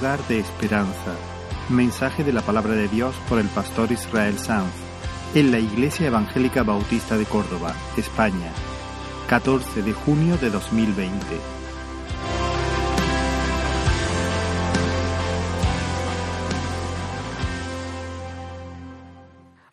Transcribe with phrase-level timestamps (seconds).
[0.00, 1.14] lugar de esperanza.
[1.68, 4.72] Mensaje de la palabra de Dios por el pastor Israel Sanz
[5.34, 8.50] en la Iglesia Evangélica Bautista de Córdoba, España,
[9.28, 11.18] 14 de junio de 2020.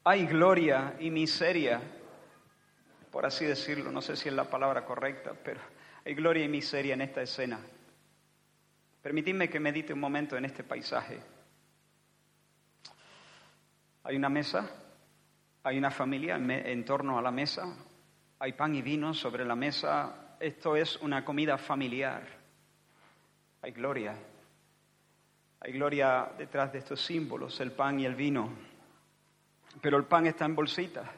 [0.04, 1.80] Hay gloria y miseria,
[3.12, 5.62] por así decirlo, no sé si es la palabra correcta, pero
[6.06, 7.60] hay gloria y miseria en esta escena.
[9.08, 11.18] Permitidme que medite un momento en este paisaje.
[14.04, 14.70] Hay una mesa,
[15.64, 17.74] hay una familia en torno a la mesa,
[18.38, 20.36] hay pan y vino sobre la mesa.
[20.42, 22.22] Esto es una comida familiar.
[23.62, 24.14] Hay gloria.
[25.62, 28.52] Hay gloria detrás de estos símbolos, el pan y el vino.
[29.82, 31.10] Pero el pan está en bolsita.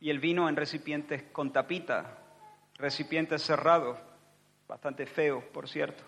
[0.00, 2.18] Y el vino en recipientes con tapita,
[2.74, 4.11] recipientes cerrados,
[4.72, 6.02] bastante feos, por cierto.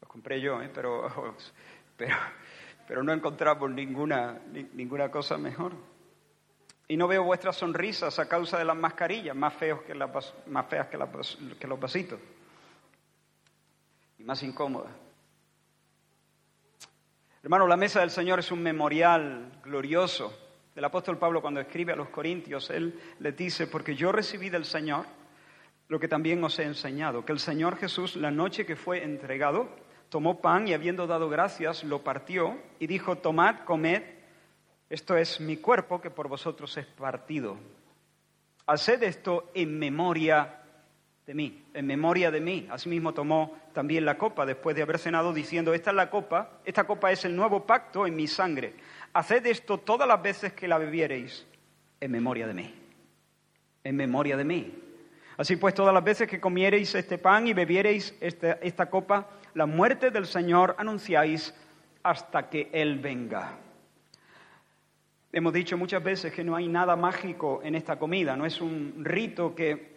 [0.00, 0.70] Los compré yo, ¿eh?
[0.74, 1.36] pero,
[1.96, 2.16] pero,
[2.86, 4.40] pero no encontramos ninguna,
[4.72, 5.72] ninguna cosa mejor.
[6.88, 10.66] Y no veo vuestras sonrisas a causa de las mascarillas, más, feos que las, más
[10.68, 10.98] feas que,
[11.60, 12.18] que los vasitos.
[14.18, 14.92] Y más incómodas.
[17.42, 20.32] Hermano, la mesa del Señor es un memorial glorioso.
[20.74, 24.64] El apóstol Pablo cuando escribe a los Corintios, él le dice, porque yo recibí del
[24.64, 25.17] Señor
[25.88, 29.68] lo que también os he enseñado, que el Señor Jesús, la noche que fue entregado,
[30.10, 34.02] tomó pan y habiendo dado gracias, lo partió y dijo, tomad, comed,
[34.90, 37.56] esto es mi cuerpo que por vosotros es partido.
[38.66, 40.62] Haced esto en memoria
[41.26, 42.66] de mí, en memoria de mí.
[42.70, 46.84] Asimismo tomó también la copa después de haber cenado diciendo, esta es la copa, esta
[46.84, 48.74] copa es el nuevo pacto en mi sangre.
[49.14, 51.46] Haced esto todas las veces que la bebiereis
[52.00, 52.74] en memoria de mí,
[53.84, 54.87] en memoria de mí.
[55.38, 59.64] Así pues, todas las veces que comiereis este pan y bebiereis esta, esta copa, la
[59.64, 61.54] muerte del Señor anunciáis
[62.02, 63.56] hasta que Él venga.
[65.32, 69.02] Hemos dicho muchas veces que no hay nada mágico en esta comida, no es un
[69.04, 69.96] rito que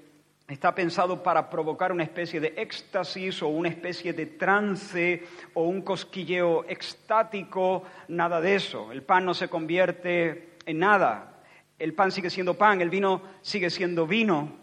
[0.52, 5.82] Está pensado para provocar una especie de éxtasis o una especie de trance o un
[5.82, 8.92] cosquilleo extático, nada de eso.
[8.92, 11.42] El pan no se convierte en nada.
[11.80, 14.61] El pan sigue siendo pan, el vino sigue siendo vino.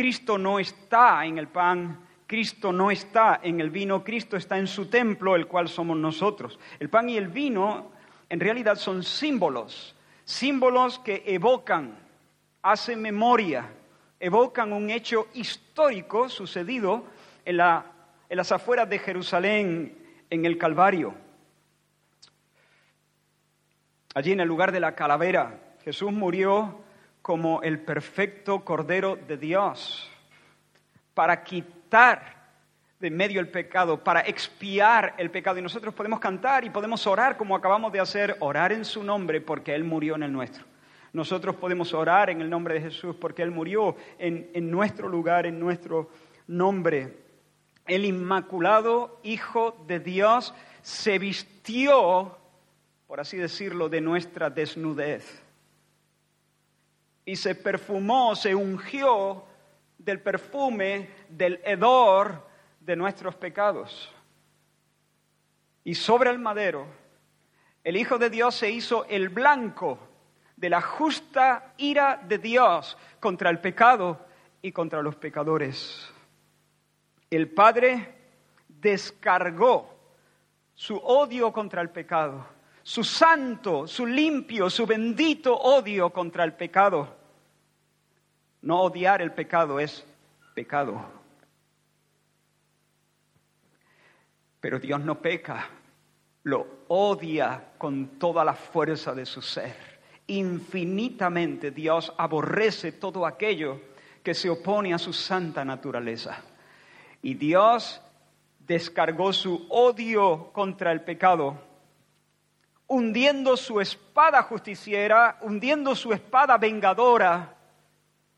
[0.00, 4.66] Cristo no está en el pan, Cristo no está en el vino, Cristo está en
[4.66, 6.58] su templo, el cual somos nosotros.
[6.78, 7.90] El pan y el vino
[8.30, 9.94] en realidad son símbolos,
[10.24, 11.98] símbolos que evocan,
[12.62, 13.68] hacen memoria
[14.18, 17.04] evocan un hecho histórico sucedido
[17.44, 19.98] en, las afueras de Jerusalén,
[20.30, 21.14] en el Calvario.
[24.14, 26.88] Allí en el lugar de la calavera, Jesús murió
[27.30, 30.10] como el perfecto Cordero de Dios
[31.14, 32.34] para quitar
[32.98, 35.56] de medio el pecado, para expiar el pecado.
[35.56, 39.40] Y nosotros podemos cantar y podemos orar como acabamos de hacer, orar en su nombre
[39.40, 40.64] porque Él murió en el nuestro.
[41.12, 45.60] Nosotros podemos orar en el nombre de Jesús porque Él murió en, nuestro lugar, en
[45.60, 46.10] nuestro
[46.48, 47.16] nombre.
[47.86, 50.52] El Inmaculado Hijo de Dios
[50.82, 52.36] se vistió,
[53.06, 55.39] por así decirlo, de nuestra desnudez.
[57.24, 59.44] Y se perfumó, se ungió
[59.98, 62.46] del perfume, del hedor
[62.80, 64.12] de nuestros pecados.
[65.84, 66.86] Y sobre el madero,
[67.84, 69.98] el Hijo de Dios se hizo el blanco
[70.56, 74.26] de la justa ira de Dios contra el pecado
[74.60, 76.12] y contra los pecadores.
[77.30, 78.14] El Padre
[78.68, 79.98] descargó
[80.74, 82.46] su odio contra el pecado,
[82.82, 87.16] su santo, su limpio, su bendito odio contra el pecado.
[88.62, 90.04] No odiar el pecado es
[90.54, 91.02] pecado.
[94.60, 95.68] Pero Dios no peca,
[96.42, 99.90] lo odia con toda la fuerza de su ser
[100.30, 103.80] infinitamente Dios aborrece todo aquello
[104.22, 106.42] que se opone a su santa naturaleza.
[107.22, 108.00] Y Dios
[108.60, 111.58] descargó su odio contra el pecado,
[112.90, 117.54] hundiendo su espada justiciera, hundiendo su espada vengadora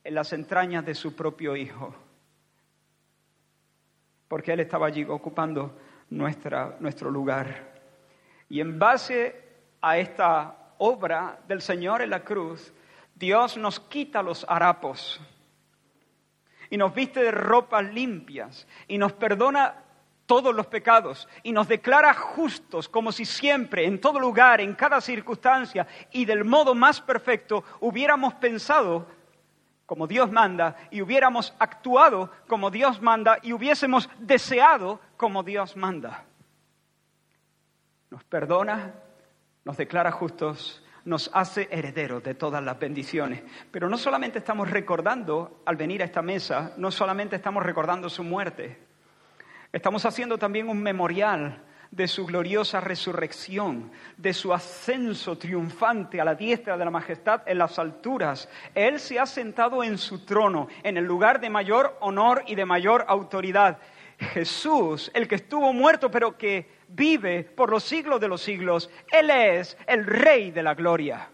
[0.04, 1.94] en las entrañas de su propio Hijo.
[4.28, 5.78] Porque Él estaba allí ocupando
[6.10, 7.81] nuestra, nuestro lugar.
[8.50, 9.43] Y en base
[9.81, 12.75] a esta obra del Señor en la cruz,
[13.14, 15.19] Dios nos quita los harapos
[16.69, 19.82] y nos viste de ropas limpias y nos perdona
[20.26, 25.00] todos los pecados y nos declara justos como si siempre, en todo lugar, en cada
[25.00, 29.06] circunstancia y del modo más perfecto hubiéramos pensado
[29.86, 36.25] como Dios manda y hubiéramos actuado como Dios manda y hubiésemos deseado como Dios manda.
[38.10, 38.94] Nos perdona,
[39.64, 43.42] nos declara justos, nos hace herederos de todas las bendiciones.
[43.70, 48.22] Pero no solamente estamos recordando al venir a esta mesa, no solamente estamos recordando su
[48.22, 48.91] muerte,
[49.72, 56.34] estamos haciendo también un memorial de su gloriosa resurrección, de su ascenso triunfante a la
[56.34, 58.48] diestra de la majestad en las alturas.
[58.74, 62.64] Él se ha sentado en su trono, en el lugar de mayor honor y de
[62.64, 63.78] mayor autoridad.
[64.19, 69.28] Jesús, el que estuvo muerto pero que vive por los siglos de los siglos, Él
[69.28, 71.28] es el Rey de la gloria.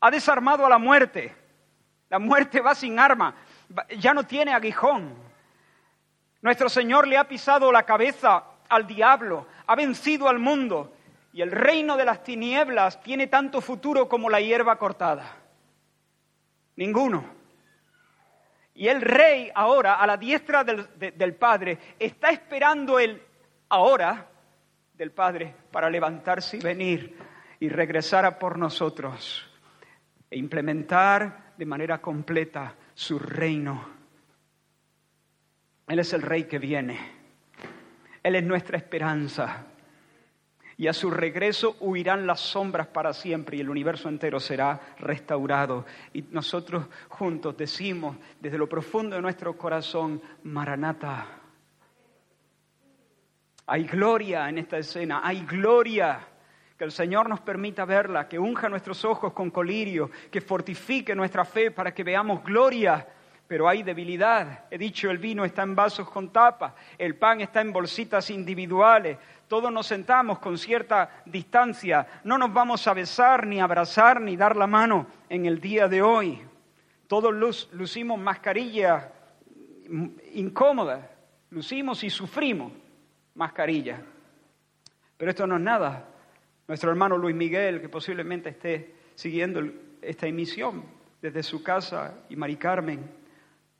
[0.00, 1.34] Ha desarmado a la muerte.
[2.10, 3.34] La muerte va sin arma,
[3.98, 5.14] ya no tiene aguijón.
[6.44, 10.94] Nuestro Señor le ha pisado la cabeza al diablo, ha vencido al mundo
[11.32, 15.38] y el reino de las tinieblas tiene tanto futuro como la hierba cortada.
[16.76, 17.24] Ninguno.
[18.74, 23.22] Y el rey ahora, a la diestra del, Padre, está esperando el
[23.70, 24.28] ahora
[24.92, 27.16] del Padre para levantarse y venir
[27.58, 29.50] y regresar a por nosotros
[30.28, 33.93] e implementar de manera completa su reino.
[35.86, 36.98] Él es el rey que viene.
[38.22, 39.66] Él es nuestra esperanza.
[40.76, 45.86] Y a su regreso huirán las sombras para siempre y el universo entero será restaurado.
[46.12, 51.26] Y nosotros juntos decimos desde lo profundo de nuestro corazón, Maranata.
[53.66, 56.28] Hay gloria en esta escena, hay gloria.
[56.76, 61.44] Que el Señor nos permita verla, que unja nuestros ojos con colirio, que fortifique nuestra
[61.44, 63.06] fe para que veamos gloria
[63.46, 64.64] pero hay debilidad.
[64.70, 69.18] He dicho, el vino está en vasos con tapa, el pan está en bolsitas individuales,
[69.48, 74.56] todos nos sentamos con cierta distancia, no nos vamos a besar, ni abrazar, ni dar
[74.56, 76.40] la mano en el día de hoy.
[77.06, 77.32] Todos
[77.72, 79.12] lucimos mascarilla
[80.32, 81.10] incómoda,
[81.50, 82.72] lucimos y sufrimos
[83.34, 84.00] mascarilla.
[85.16, 86.08] Pero esto no es nada.
[86.66, 89.62] Nuestro hermano Luis Miguel, que posiblemente esté siguiendo
[90.00, 90.84] esta emisión
[91.20, 93.23] desde su casa, y Mari Carmen,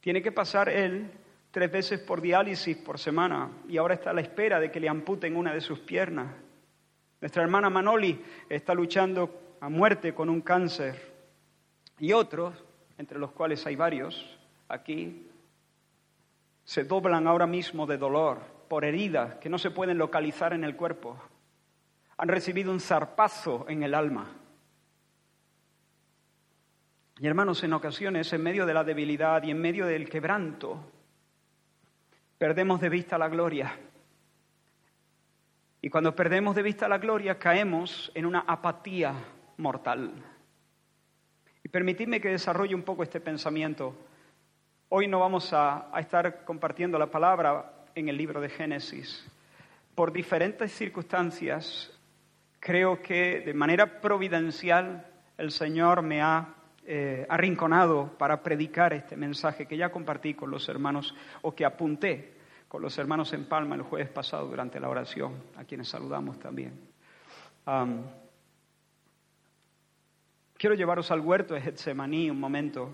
[0.05, 1.11] tiene que pasar él
[1.51, 4.87] tres veces por diálisis por semana y ahora está a la espera de que le
[4.87, 6.31] amputen una de sus piernas.
[7.23, 11.11] Nuestra hermana Manoli está luchando a muerte con un cáncer
[11.99, 12.53] y otros,
[12.99, 15.27] entre los cuales hay varios aquí,
[16.65, 20.77] se doblan ahora mismo de dolor por heridas que no se pueden localizar en el
[20.77, 21.17] cuerpo.
[22.19, 24.31] Han recibido un zarpazo en el alma.
[27.20, 30.81] Y hermanos, en ocasiones, en medio de la debilidad y en medio del quebranto,
[32.38, 33.78] perdemos de vista la gloria.
[35.81, 39.14] Y cuando perdemos de vista la gloria, caemos en una apatía
[39.58, 40.12] mortal.
[41.62, 43.94] Y permitidme que desarrolle un poco este pensamiento.
[44.88, 49.25] Hoy no vamos a, a estar compartiendo la palabra en el libro de Génesis.
[49.94, 51.96] Por diferentes circunstancias,
[52.58, 55.06] creo que de manera providencial
[55.38, 56.54] el Señor me ha
[56.86, 62.34] eh, arrinconado para predicar este mensaje que ya compartí con los hermanos o que apunté
[62.69, 66.78] con los hermanos en Palma el jueves pasado durante la oración, a quienes saludamos también.
[70.58, 72.91] quiero llevaros al huerto de Getsemaní un momento.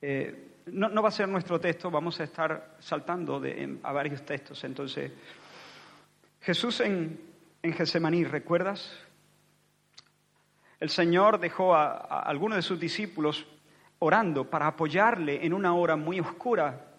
[0.00, 3.42] Eh, no, va a ser nuestro texto, vamos a estar saltando
[3.82, 4.64] a varios textos.
[4.64, 5.12] Entonces,
[6.40, 7.20] Jesús en,
[7.62, 8.90] en Getsemaní, ¿recuerdas?
[10.84, 13.46] El Señor dejó a, algunos de sus discípulos
[14.00, 16.98] orando para apoyarle en una hora muy oscura.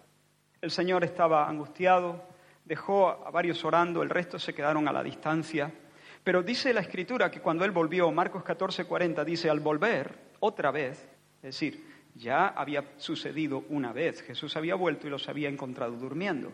[0.60, 2.20] El Señor estaba angustiado,
[2.64, 5.72] dejó a varios orando, el resto se quedaron a la distancia.
[6.24, 10.72] Pero dice la Escritura que cuando Él volvió, Marcos 14, 40, dice, al volver otra
[10.72, 15.92] vez, es decir, ya había sucedido una vez, Jesús había vuelto y los había encontrado
[15.92, 16.50] durmiendo.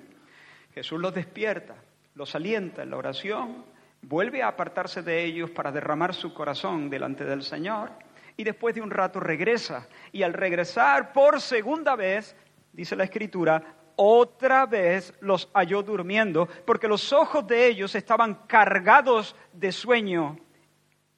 [0.74, 1.76] Jesús los despierta,
[2.14, 3.64] los alienta en la oración
[4.02, 7.90] vuelve a apartarse de ellos para derramar su corazón delante del Señor
[8.36, 9.86] y después de un rato regresa.
[10.10, 12.36] Y al regresar por segunda vez,
[12.72, 19.36] dice la Escritura, otra vez los halló durmiendo porque los ojos de ellos estaban cargados
[19.52, 20.38] de sueño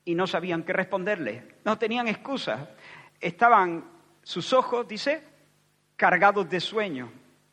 [0.05, 1.57] y no sabían qué responderle.
[1.65, 2.71] No tenían excusa.
[3.21, 3.85] Estaban
[4.23, 5.23] sus ojos, dice,
[5.97, 7.11] cargados de sueño.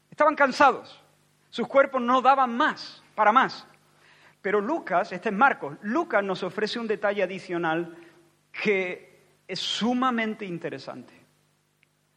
[0.10, 1.02] Estaban cansados.
[1.50, 3.68] Sus cuerpos no daban más, para más.
[4.42, 7.96] Pero Lucas, este es Marcos, Lucas nos ofrece un detalle adicional
[8.52, 9.12] que
[9.48, 11.14] es sumamente interesante.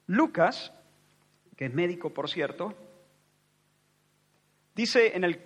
[0.07, 0.73] Lucas,
[1.57, 2.75] que es médico por cierto,
[4.75, 5.41] dice en el,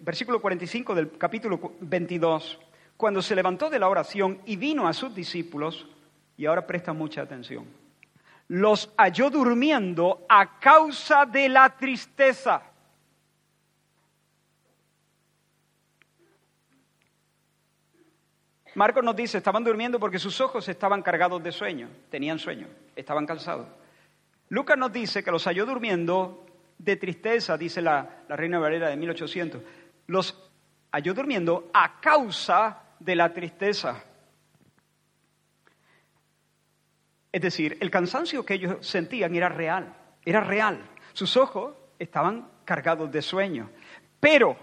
[0.00, 2.60] versículo 45 del capítulo 22,
[2.96, 5.86] cuando se levantó de la oración y vino a sus discípulos,
[6.36, 7.66] y ahora presta mucha atención,
[8.48, 12.62] los halló durmiendo a causa de la tristeza.
[18.78, 23.26] Marcos nos dice, estaban durmiendo porque sus ojos estaban cargados de sueño, tenían sueño, estaban
[23.26, 23.66] cansados.
[24.50, 26.46] Lucas nos dice que los halló durmiendo
[26.78, 29.62] de tristeza, dice la, Reina Valera de 1800.
[30.06, 30.48] Los
[30.92, 34.00] halló durmiendo a causa de la tristeza.
[37.32, 39.92] Es decir, el cansancio que ellos sentían era real,
[40.24, 40.88] era real.
[41.14, 43.70] Sus ojos estaban cargados de sueño.
[44.20, 44.56] Pero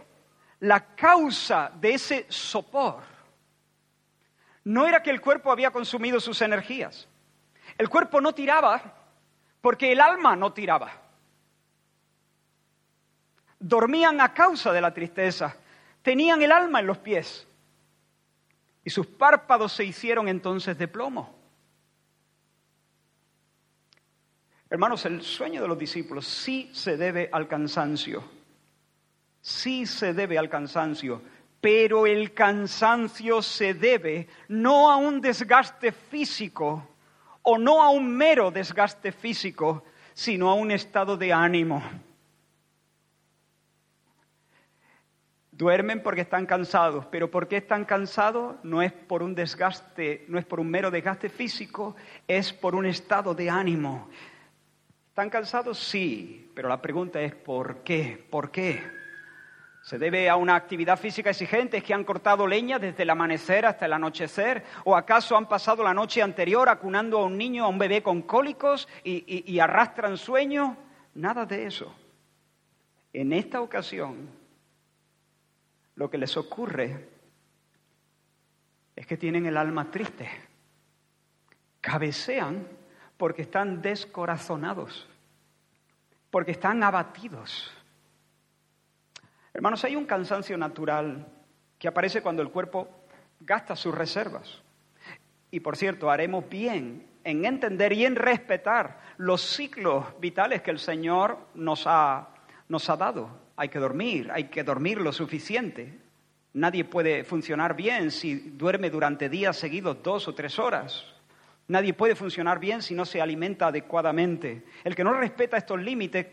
[0.61, 3.14] la causa de ese sopor
[4.65, 7.07] no era que el cuerpo había consumido sus energías.
[7.77, 8.81] El cuerpo no tiraba
[9.61, 10.91] porque el alma no tiraba.
[13.59, 15.55] Dormían a causa de la tristeza,
[16.01, 17.47] tenían el alma en los pies
[18.83, 21.35] y sus párpados se hicieron entonces de plomo.
[24.69, 28.23] Hermanos, el sueño de los discípulos sí se debe al cansancio,
[29.41, 31.21] sí se debe al cansancio,
[31.65, 36.87] pero el cansancio se debe no a un desgaste físico
[37.41, 41.81] o no a un mero desgaste físico, sino a un estado de ánimo.
[45.51, 48.57] Duermen porque están cansados, pero ¿por qué están cansados?
[48.61, 51.95] No es por un desgaste, no es por un mero desgaste físico,
[52.27, 54.07] es por un estado de ánimo.
[55.09, 55.79] ¿Están cansados?
[55.79, 58.23] Sí, pero la pregunta es ¿por qué?
[58.29, 59.04] ¿Por qué?
[59.85, 61.77] ¿Se debe a una actividad física exigente?
[61.77, 64.63] ¿Es que han cortado leña desde el amanecer hasta el anochecer?
[64.83, 68.23] ¿O acaso han pasado la noche anterior acunando a un niño, a un bebé con
[68.23, 70.75] cólicos y, arrastran sueño?
[71.13, 71.95] Nada de eso.
[73.13, 74.27] En esta ocasión,
[75.93, 77.07] lo que les ocurre
[78.95, 80.27] es que tienen el alma triste.
[81.79, 82.67] Cabecean
[83.17, 85.07] porque están descorazonados,
[86.31, 87.71] porque están abatidos
[89.55, 91.25] Hermanos, hay un cansancio natural
[91.79, 92.89] que aparece cuando el cuerpo
[93.39, 94.61] gasta sus reservas.
[95.49, 100.79] Y por cierto, haremos bien en entender y en respetar los ciclos vitales que el
[100.79, 102.31] Señor nos ha,
[102.67, 103.29] nos ha dado.
[103.55, 106.01] Hay que dormir, hay que dormir lo suficiente.
[106.51, 111.05] Nadie puede funcionar bien si duerme durante días seguidos dos o tres horas.
[111.69, 114.65] Nadie puede funcionar bien si no se alimenta adecuadamente.
[114.83, 116.27] El que no respeta estos límites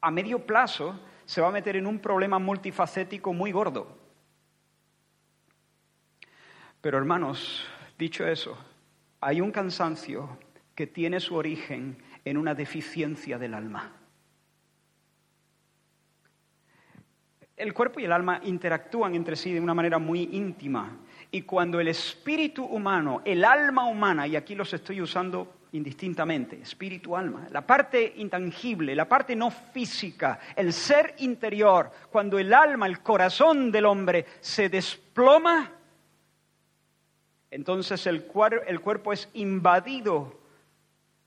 [0.00, 3.98] a medio plazo se va a meter en un problema multifacético muy gordo.
[6.80, 7.66] Pero hermanos,
[7.98, 8.58] dicho eso,
[9.20, 10.38] hay un cansancio
[10.74, 13.92] que tiene su origen en una deficiencia del alma.
[17.56, 20.98] El cuerpo y el alma interactúan entre sí de una manera muy íntima.
[21.30, 27.16] Y cuando el espíritu humano, el alma humana, y aquí los estoy usando indistintamente, espíritu,
[27.16, 33.00] alma, la parte intangible, la parte no física, el ser interior, cuando el alma, el
[33.00, 35.72] corazón del hombre se desploma,
[37.50, 38.24] entonces el,
[38.66, 40.40] el cuerpo es invadido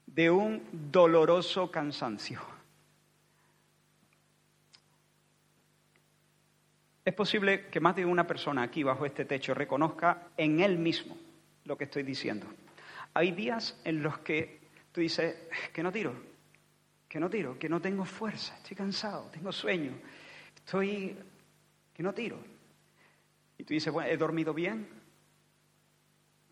[0.05, 2.39] de un doloroso cansancio.
[7.03, 11.17] Es posible que más de una persona aquí bajo este techo reconozca en él mismo
[11.65, 12.47] lo que estoy diciendo.
[13.17, 14.59] Hay días en los que
[14.91, 15.35] tú dices,
[15.73, 16.13] que no tiro,
[17.09, 19.93] que no tiro, que no tengo fuerza, estoy cansado, tengo sueño,
[20.55, 21.17] estoy,
[21.95, 22.37] que no tiro.
[23.57, 24.87] Y tú dices, bueno, ¿he dormido bien?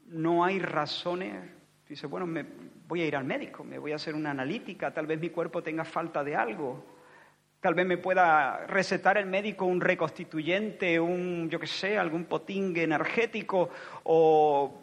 [0.07, 1.35] No hay razones.
[1.83, 2.43] Tú dices, bueno, me
[2.87, 5.61] voy a ir al médico, me voy a hacer una analítica, tal vez mi cuerpo
[5.61, 6.83] tenga falta de algo.
[7.59, 12.81] Tal vez me pueda recetar el médico un reconstituyente, un, yo qué sé, algún potingue
[12.81, 13.69] energético
[14.03, 14.81] o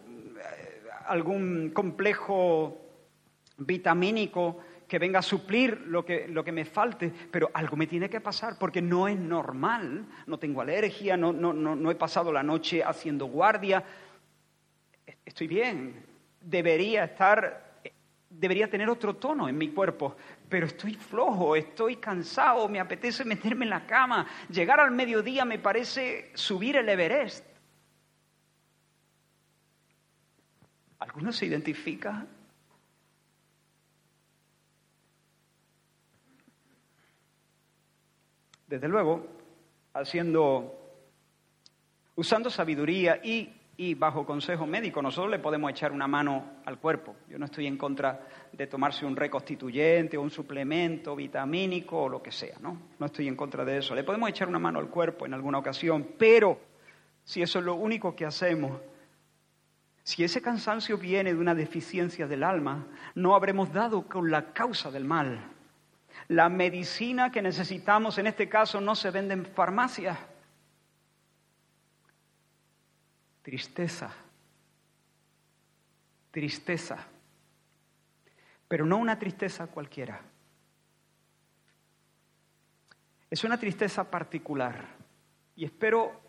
[1.12, 2.78] algún complejo
[3.59, 8.09] vitamínico que venga a suplir lo que, lo que me falte, pero algo me tiene
[8.09, 12.33] que pasar porque no es normal, no tengo alergia, no, no, no, no he pasado
[12.33, 13.85] la noche haciendo guardia,
[15.25, 16.02] estoy bien,
[16.40, 17.83] debería estar,
[18.31, 20.16] debería tener otro tono en mi cuerpo,
[20.49, 25.59] pero estoy flojo, estoy cansado, me apetece meterme en la cama, llegar al mediodía me
[25.59, 27.51] parece subir el Everest.
[31.02, 32.25] ¿Alguno se identifica?
[38.68, 39.26] Desde luego,
[39.94, 40.73] haciendo,
[42.14, 47.16] usando sabiduría y, y bajo consejo médico, nosotros le podemos echar una mano al cuerpo.
[47.28, 52.23] Yo no estoy en contra de tomarse un reconstituyente o un suplemento vitamínico o lo
[52.23, 52.80] que sea, ¿no?
[53.00, 53.97] No estoy en contra de eso.
[53.97, 56.61] Le podemos echar una mano al cuerpo en alguna ocasión, pero
[57.25, 58.80] si eso es lo único que hacemos,
[60.04, 64.90] Si ese cansancio viene de una deficiencia del alma, no habremos dado con la causa
[64.90, 65.40] del mal.
[66.28, 70.18] La medicina que necesitamos en este caso no se vende en farmacias.
[73.42, 74.12] Tristeza.
[76.30, 77.06] Tristeza.
[78.66, 80.21] Pero no una tristeza cualquiera.
[83.30, 84.85] Es una tristeza particular.
[85.54, 86.21] Y espero,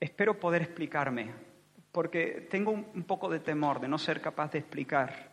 [0.00, 1.45] espero poder explicarme,
[1.96, 5.30] porque tengo un, poco de temor de no ser capaz de explicar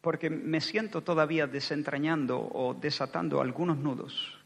[0.00, 4.42] porque me siento todavía desentrañando o desatando algunos nudos,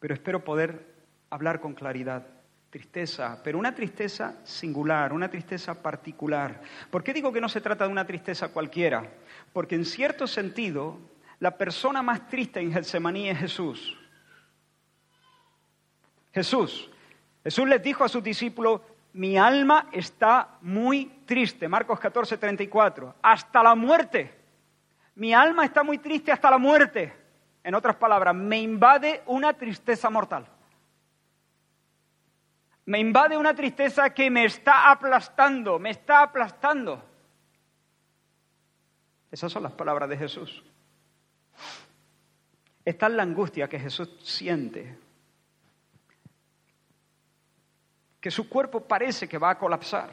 [0.00, 0.92] pero espero poder
[1.30, 2.26] hablar con claridad.
[2.68, 6.60] Tristeza, pero una tristeza singular, una tristeza particular.
[6.90, 9.08] ¿Por qué digo que no se trata de una tristeza cualquiera?
[9.52, 10.98] Porque en cierto sentido,
[11.38, 13.96] la persona más triste en Getsemaní es Jesús.
[16.34, 16.90] Jesús.
[17.46, 18.80] Jesús les dijo a sus discípulos,
[19.12, 21.68] mi alma está muy triste.
[21.68, 23.14] Marcos 14, 34.
[23.22, 24.46] Hasta la muerte
[25.16, 27.12] mi alma está muy triste hasta la muerte.
[27.64, 30.46] En otras palabras, me invade una tristeza mortal.
[32.84, 37.02] Me invade una tristeza que me está aplastando, me está aplastando.
[39.30, 40.62] Esas son las palabras de Jesús.
[42.84, 44.98] Esta es la angustia que Jesús siente.
[48.26, 50.10] Que su cuerpo parece que va a colapsar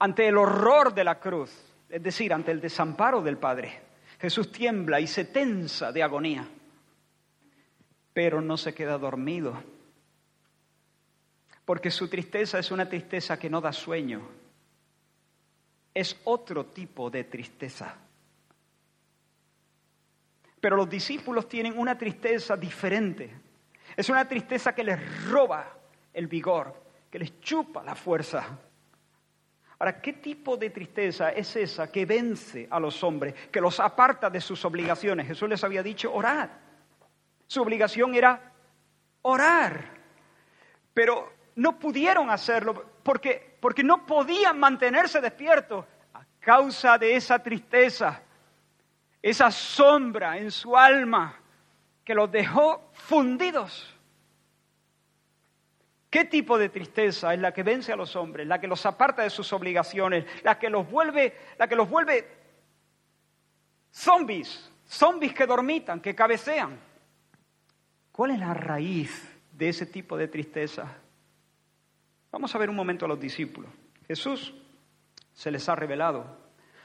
[0.00, 1.52] ante el horror de la cruz,
[1.88, 3.80] es decir, ante el desamparo del Padre.
[4.20, 6.44] Jesús tiembla y se tensa de agonía,
[8.12, 9.62] pero no se queda dormido,
[11.64, 14.28] porque su tristeza es una tristeza que no da sueño,
[15.94, 17.94] es otro tipo de tristeza.
[20.60, 23.32] Pero los discípulos tienen una tristeza diferente,
[23.96, 25.72] es una tristeza que les roba
[26.12, 26.81] el vigor,
[27.12, 28.42] que les chupa la fuerza.
[29.78, 34.30] Ahora, ¿qué tipo de tristeza es esa que vence a los hombres, que los aparta
[34.30, 35.26] de sus obligaciones?
[35.26, 36.48] Jesús les había dicho, orad.
[37.46, 38.54] Su obligación era
[39.20, 39.90] orar.
[40.94, 45.84] Pero no pudieron hacerlo porque, porque no podían mantenerse despiertos
[46.14, 48.22] a causa de esa tristeza,
[49.20, 51.38] esa sombra en su alma
[52.06, 53.98] que los dejó fundidos.
[56.12, 59.22] ¿Qué tipo de tristeza es la que vence a los hombres, la que los aparta
[59.22, 62.28] de sus obligaciones, la que los vuelve, la que los vuelve
[63.90, 66.78] zombies, zombies que dormitan, que cabecean?
[68.12, 70.98] ¿Cuál es la raíz de ese tipo de tristeza?
[72.30, 73.70] Vamos a ver un momento a los discípulos.
[74.06, 74.52] Jesús
[75.32, 76.26] se les ha revelado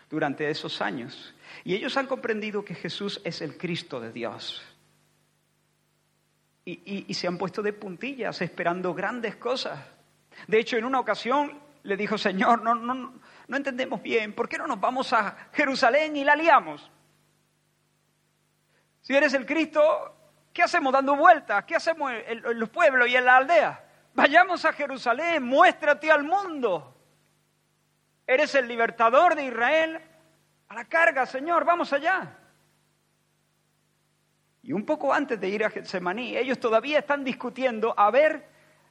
[0.09, 1.35] durante esos años
[1.65, 4.63] y ellos han comprendido que Jesús es el Cristo de Dios
[6.69, 9.79] y, se han puesto de puntillas esperando grandes cosas.
[10.47, 13.13] De hecho, en una ocasión le dijo, Señor, no, no,
[13.47, 16.91] no entendemos bien, ¿por qué no nos vamos a Jerusalén y la liamos?
[19.01, 19.81] Si eres el Cristo,
[20.51, 21.63] ¿qué hacemos dando vueltas?
[21.63, 23.85] ¿Qué hacemos en, los pueblos y en la aldea?
[24.13, 26.93] Vayamos a Jerusalén, muéstrate al mundo.
[28.25, 30.01] Eres el libertador de Israel.
[30.67, 32.37] A la carga, Señor, vamos allá.
[34.67, 38.49] Y un poco antes de ir a Getsemaní, ellos todavía están discutiendo a ver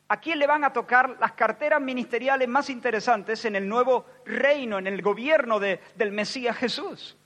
[0.09, 4.79] a quién le van a tocar las carteras ministeriales más interesantes en el nuevo reino,
[4.79, 7.19] en el gobierno del Mesías Jesús.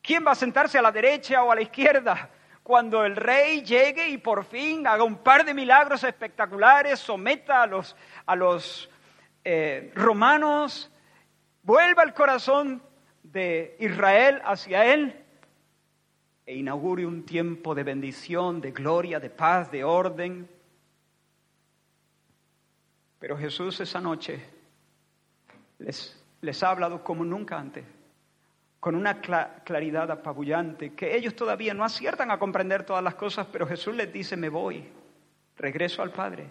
[0.00, 2.30] ¿Quién va a sentarse a la derecha o a la izquierda?
[2.62, 7.66] Cuando el rey llegue y por fin haga un par de milagros espectaculares, someta a
[7.66, 8.88] los, a los
[9.44, 10.90] eh, romanos,
[11.64, 12.82] vuelva el corazón
[13.22, 15.19] de Israel hacia él
[16.50, 20.48] e inaugure un tiempo de bendición, de gloria, de paz, de orden.
[23.20, 24.42] Pero Jesús esa noche
[25.78, 27.84] les, les ha hablado como nunca antes,
[28.80, 33.64] con una claridad apabullante, que ellos todavía no aciertan a comprender todas las cosas, pero
[33.64, 34.88] Jesús les dice, me voy,
[35.56, 36.48] regreso al Padre.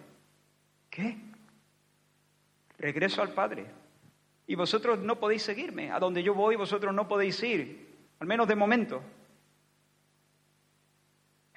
[0.88, 1.18] ¿Qué?
[2.78, 3.66] Regreso al Padre.
[4.46, 5.90] Y vosotros no podéis seguirme.
[5.90, 9.02] A donde yo voy, vosotros no podéis ir, al menos de momento.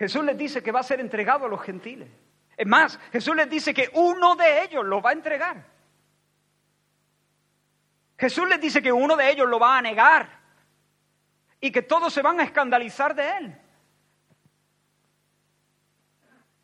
[0.04, 2.10] Jesús les dice que va a ser entregado a los gentiles.
[2.58, 5.66] Es más, Jesús les dice que uno de ellos lo va a entregar.
[8.18, 10.42] Jesús les dice que uno de ellos lo va a negar
[11.62, 13.58] y que todos se van a escandalizar de él.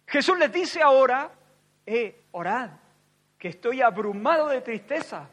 [0.05, 1.31] Jesús les dice ahora,
[1.85, 2.71] eh, orad,
[3.37, 5.29] que estoy abrumado de tristeza.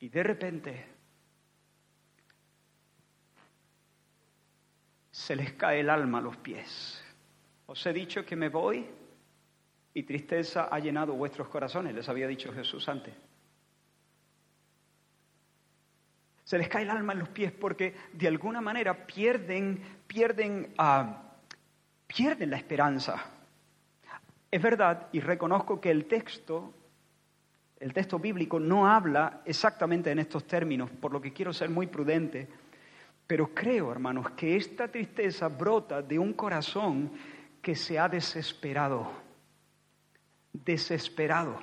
[0.00, 0.89] Y de repente
[5.20, 7.04] se les cae el alma a los pies.
[7.66, 8.86] Os he dicho que me voy,
[9.92, 13.12] y tristeza ha llenado vuestros corazones, les había dicho Jesús antes.
[16.44, 21.22] Se les cae el alma en los pies porque de alguna manera pierden, pierden, ah,
[22.06, 23.22] pierden la esperanza.
[24.50, 26.72] Es verdad y reconozco que el texto,
[27.78, 31.86] el texto bíblico no habla exactamente en estos términos, por lo que quiero ser muy
[31.88, 32.48] prudente,
[33.30, 37.12] pero creo, hermanos, que esta tristeza brota de un corazón
[37.62, 39.08] que se ha desesperado,
[40.52, 41.62] desesperado.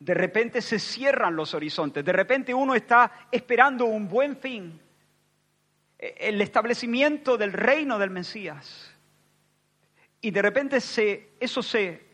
[0.00, 4.80] De repente se cierran los horizontes, de repente uno está esperando un buen fin,
[5.96, 8.92] e, el establecimiento del reino del Mesías.
[10.20, 12.04] Y de repente se, eso se,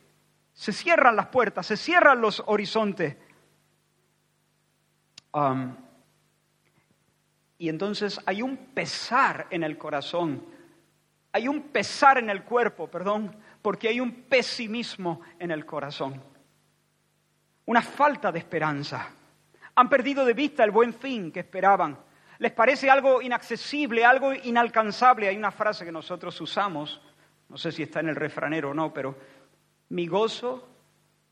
[0.52, 3.16] se cierran las puertas, se cierran los horizontes.
[7.60, 10.44] Y entonces hay un pesar en el corazón,
[11.30, 16.20] hay un pesar en el cuerpo, perdón, porque hay un pesimismo en el corazón
[17.70, 19.08] una falta de esperanza.
[19.76, 21.96] Han perdido de vista el buen fin que esperaban.
[22.38, 25.28] Les parece algo inaccesible, algo inalcanzable.
[25.28, 27.00] Hay una frase que nosotros usamos,
[27.48, 29.16] no sé si está en el refranero o no, pero
[29.90, 30.68] mi gozo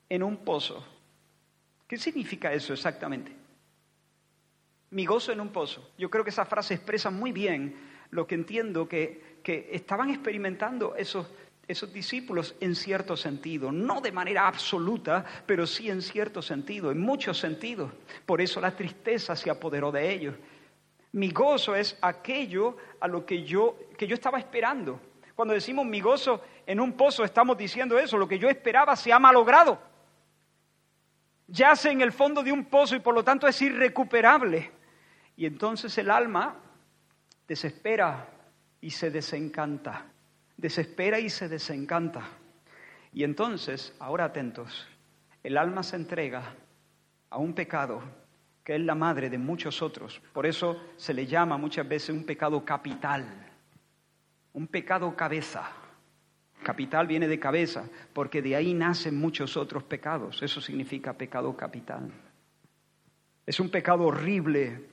[0.08, 0.86] en un pozo.
[1.88, 3.34] ¿Qué significa eso exactamente?
[4.90, 5.90] Mi gozo en un pozo.
[5.98, 7.76] Yo creo que esa frase expresa muy bien
[8.10, 11.26] lo que entiendo que, que estaban experimentando esos
[11.68, 16.98] esos discípulos en cierto sentido, no de manera absoluta, pero sí en cierto sentido, en
[16.98, 17.92] muchos sentidos.
[18.24, 20.34] Por eso la tristeza se apoderó de ellos.
[21.12, 24.98] Mi gozo es aquello a lo que yo, que yo estaba esperando.
[25.34, 29.12] Cuando decimos mi gozo en un pozo, estamos diciendo eso, lo que yo esperaba se
[29.12, 29.78] ha malogrado.
[31.48, 34.70] Yace en el fondo de un pozo y por lo tanto es irrecuperable.
[35.38, 36.54] Y entonces el alma
[37.46, 38.28] desespera
[38.82, 40.04] y se desencanta
[40.58, 42.28] desespera y se desencanta.
[43.14, 44.86] Y entonces, ahora atentos,
[45.42, 46.54] el alma se entrega
[47.30, 48.02] a un pecado
[48.62, 50.20] que es la madre de muchos otros.
[50.34, 53.24] Por eso se le llama muchas veces un pecado capital,
[54.52, 55.70] un pecado cabeza.
[56.62, 60.42] Capital viene de cabeza, porque de ahí nacen muchos otros pecados.
[60.42, 62.10] Eso significa pecado capital.
[63.46, 64.86] Es un pecado horrible,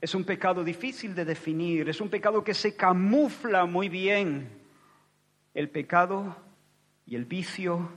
[0.00, 4.48] es un pecado difícil de definir, es un pecado que se camufla muy bien
[5.52, 6.36] el pecado
[7.04, 7.90] y el vicio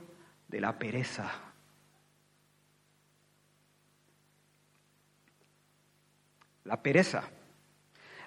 [0.48, 1.32] de la pereza.
[6.64, 7.24] La pereza.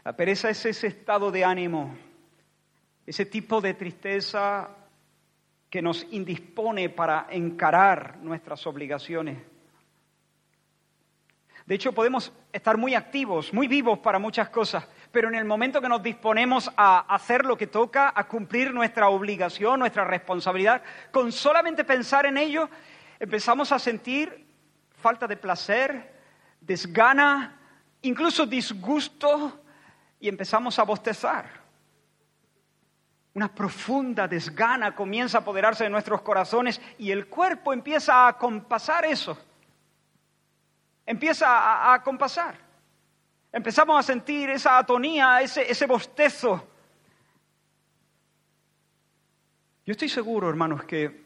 [0.03, 1.95] La pereza es ese estado de ánimo,
[3.05, 4.69] ese tipo de tristeza
[5.69, 9.37] que nos indispone para encarar nuestras obligaciones.
[11.67, 15.81] De hecho, podemos estar muy activos, muy vivos para muchas cosas, pero en el momento
[15.81, 21.29] que nos disponemos a hacer lo que toca, a cumplir nuestra obligación, nuestra responsabilidad, con
[21.33, 22.69] solamente pensar en ello,
[23.19, 24.47] empezamos a sentir
[24.93, 26.15] falta de placer,
[26.61, 27.59] desgana,
[28.01, 29.61] incluso disgusto,
[30.21, 31.49] y empezamos a bostezar.
[33.33, 39.03] Una profunda desgana comienza a apoderarse de nuestros corazones y el cuerpo empieza a compasar
[39.03, 39.37] eso.
[41.07, 42.55] Empieza a, compasar.
[43.49, 46.67] Empezamos a sentir esa atonía, ese, ese bostezo.
[49.85, 51.23] Yo estoy seguro, hermanos, que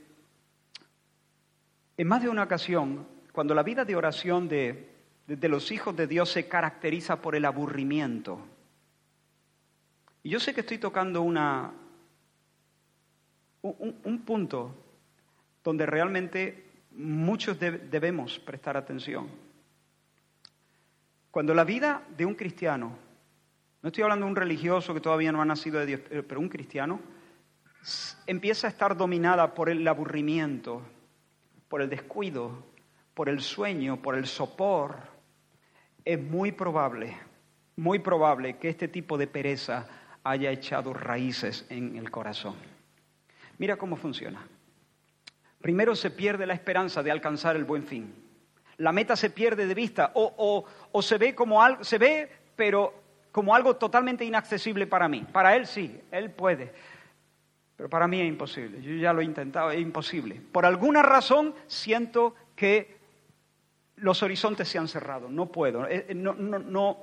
[1.97, 4.87] en más de una ocasión, cuando la vida de oración de,
[5.25, 8.39] de, los hijos de Dios se caracteriza por el aburrimiento,
[10.21, 11.71] y yo sé que estoy tocando una,
[13.63, 14.75] un, un punto
[15.63, 19.50] donde realmente muchos debemos prestar atención.
[21.31, 22.97] Cuando la vida de un cristiano,
[23.81, 26.49] no estoy hablando de un religioso que todavía no ha nacido de Dios, pero un
[26.49, 26.99] cristiano,
[28.27, 30.81] empieza a estar dominada por el aburrimiento,
[31.69, 32.65] por el descuido,
[33.13, 34.97] por el sueño, por el sopor,
[36.03, 37.17] es muy probable,
[37.77, 39.87] muy probable que este tipo de pereza
[40.23, 42.55] haya echado raíces en el corazón.
[43.57, 44.45] Mira cómo funciona.
[45.61, 48.30] Primero se pierde la esperanza de alcanzar el buen fin
[48.81, 50.65] la meta se pierde de vista o,
[51.01, 52.93] se ve como algo, se ve, pero
[53.31, 55.25] como algo totalmente inaccesible para mí.
[55.31, 56.73] Para él sí, él puede.
[57.77, 58.81] Pero para mí es imposible.
[58.81, 60.41] Yo ya lo he intentado, es imposible.
[60.51, 62.97] Por alguna razón siento que
[63.97, 65.29] los horizontes se han cerrado.
[65.29, 65.85] No puedo.
[65.87, 66.97] Eh, eh, no, no, no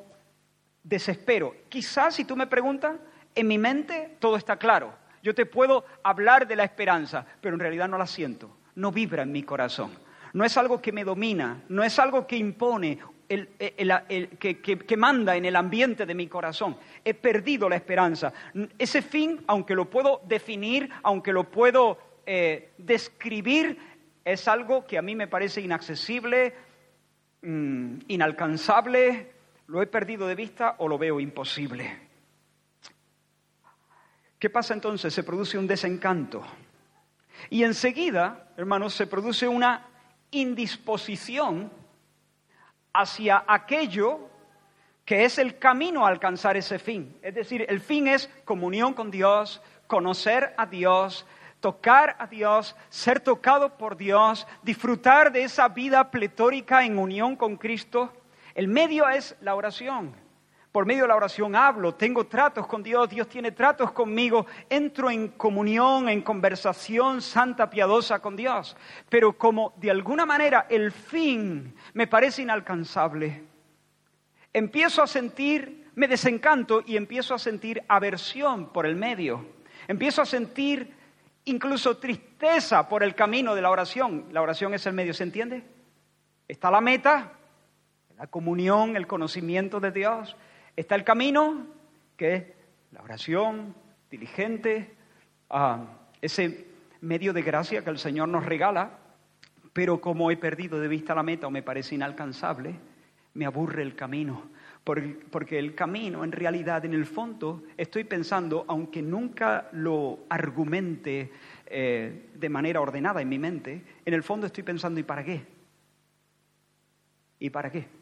[0.82, 1.54] desespero.
[1.68, 2.96] Quizás si tú me preguntas,
[3.36, 4.92] en mi mente todo está claro.
[5.22, 8.50] Yo te puedo hablar de la esperanza, pero en realidad no la siento.
[8.74, 12.36] No vibra en mi corazón no es algo que me domina, no es algo que
[12.36, 16.76] impone, que, manda en el ambiente de mi corazón.
[17.04, 18.32] He perdido la esperanza.
[18.78, 23.78] Ese fin, aunque lo puedo definir, aunque lo puedo eh, describir
[24.32, 26.54] es algo que a mí me parece inaccesible,
[27.40, 29.32] mm, inalcanzable,
[29.68, 32.08] lo he perdido de vista o lo veo imposible.
[34.38, 35.14] ¿Qué pasa entonces?
[35.14, 36.44] Se produce un desencanto.
[37.48, 39.87] Y enseguida, hermanos, se produce una
[40.30, 41.70] indisposición
[42.92, 44.28] hacia aquello
[45.04, 47.16] que es el camino a alcanzar ese fin.
[47.22, 51.26] Es decir, el fin es comunión con Dios, conocer a Dios,
[51.60, 57.56] tocar a Dios, ser tocado por Dios, disfrutar de esa vida pletórica en unión con
[57.56, 58.12] Cristo.
[58.54, 60.14] El medio es la oración.
[60.72, 65.10] Por medio de la oración hablo, tengo tratos con Dios, Dios tiene tratos conmigo, entro
[65.10, 68.76] en comunión, en conversación santa, piadosa con Dios.
[69.08, 73.44] Pero como de alguna manera el fin me parece inalcanzable,
[74.52, 79.46] empiezo a sentir, me desencanto y empiezo a sentir aversión por el medio.
[79.88, 80.94] Empiezo a sentir
[81.46, 84.26] incluso tristeza por el camino de la oración.
[84.32, 85.64] La oración es el medio, ¿se entiende?
[86.46, 87.32] Está la meta,
[88.18, 90.36] la comunión, el conocimiento de Dios.
[90.78, 91.66] Está el camino,
[92.16, 92.44] que es
[92.92, 93.74] la oración
[94.08, 94.94] diligente,
[95.50, 95.86] ah,
[96.22, 96.68] ese
[97.00, 98.92] medio de gracia que el Señor nos regala,
[99.72, 102.76] pero como he perdido de vista la meta o me parece inalcanzable,
[103.34, 104.50] me aburre el camino
[104.84, 111.32] porque el camino, en realidad, en el fondo, estoy pensando, aunque nunca lo argumente
[111.66, 115.44] eh, de manera ordenada en mi mente, en el fondo estoy pensando, ¿y para qué?
[117.40, 117.97] ¿Y para qué?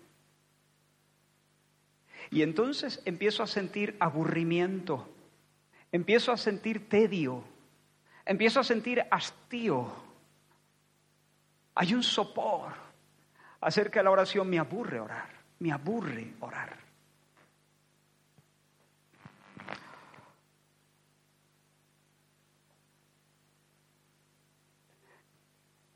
[2.31, 5.09] Y entonces empiezo a sentir aburrimiento,
[5.93, 7.45] empiezo a sentir tedio,
[8.25, 9.87] empiezo a sentir hastío.
[11.75, 12.73] Hay un sopor
[13.61, 15.37] acerca de la oración, me aburre orar.
[15.59, 16.77] Me aburre orar.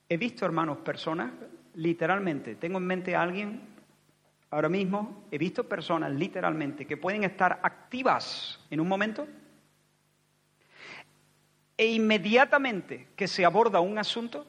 [0.09, 1.31] He visto, hermanos, personas,
[1.75, 3.70] literalmente, tengo en mente a alguien
[4.51, 9.27] ahora mismo, he visto personas, literalmente, que pueden estar activas en un momento
[11.77, 14.47] e inmediatamente que se aborda un asunto,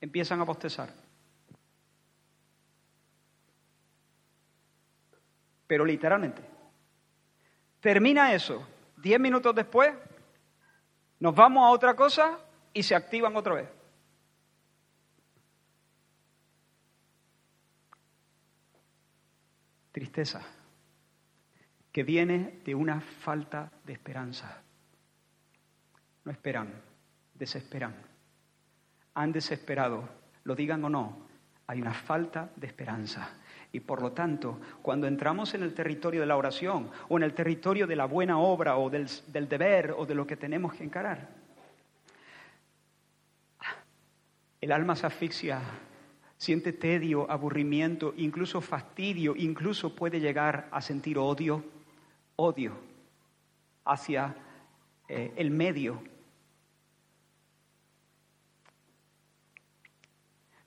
[0.00, 1.04] empiezan a bostezar.
[5.66, 6.42] pero literalmente.
[7.80, 9.92] Termina eso, diez minutos después,
[11.20, 12.38] nos vamos a otra cosa
[12.72, 13.68] y se activan otra vez.
[19.94, 20.42] Tristeza,
[21.92, 24.60] que viene de una falta de esperanza.
[26.24, 26.82] No esperan,
[27.32, 27.94] desesperan.
[29.14, 30.08] Han desesperado,
[30.42, 31.28] lo digan o no,
[31.68, 33.36] hay una falta de esperanza.
[33.70, 37.32] Y por lo tanto, cuando entramos en el territorio de la oración o en el
[37.32, 39.08] territorio de la buena obra o del,
[39.48, 41.28] deber o de lo que tenemos que encarar,
[44.60, 45.60] el alma se asfixia,
[46.44, 51.64] siente tedio, aburrimiento, incluso fastidio, incluso puede llegar a sentir odio,
[52.36, 52.76] odio
[53.86, 54.36] hacia
[55.08, 56.02] eh, el medio.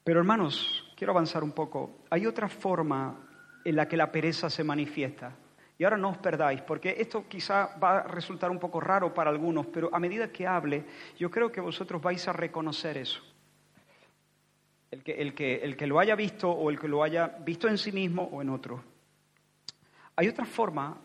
[0.03, 1.99] Pero hermanos, quiero avanzar un poco.
[2.09, 3.27] Hay otra forma
[3.63, 5.35] en la que la pereza se manifiesta.
[5.77, 9.29] Y ahora no os perdáis, porque esto quizá va a resultar un poco raro para
[9.29, 10.85] algunos, pero a medida que hable,
[11.19, 13.21] yo creo que vosotros vais a reconocer eso.
[14.89, 17.67] El que, el que, el que lo haya visto o el que lo haya visto
[17.67, 18.83] en sí mismo o en otro.
[20.15, 20.97] Hay otra forma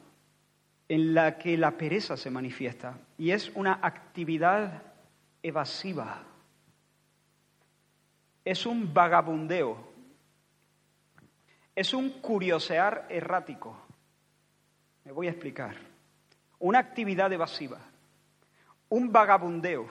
[0.89, 4.83] en la que la pereza se manifiesta y es una actividad
[5.43, 6.27] evasiva
[8.45, 9.77] es un vagabundeo,
[11.75, 13.77] es un curiosear errático.
[15.05, 15.77] Me voy a explicar.
[16.59, 17.81] Una actividad evasiva,
[18.89, 19.89] un vagabundeo,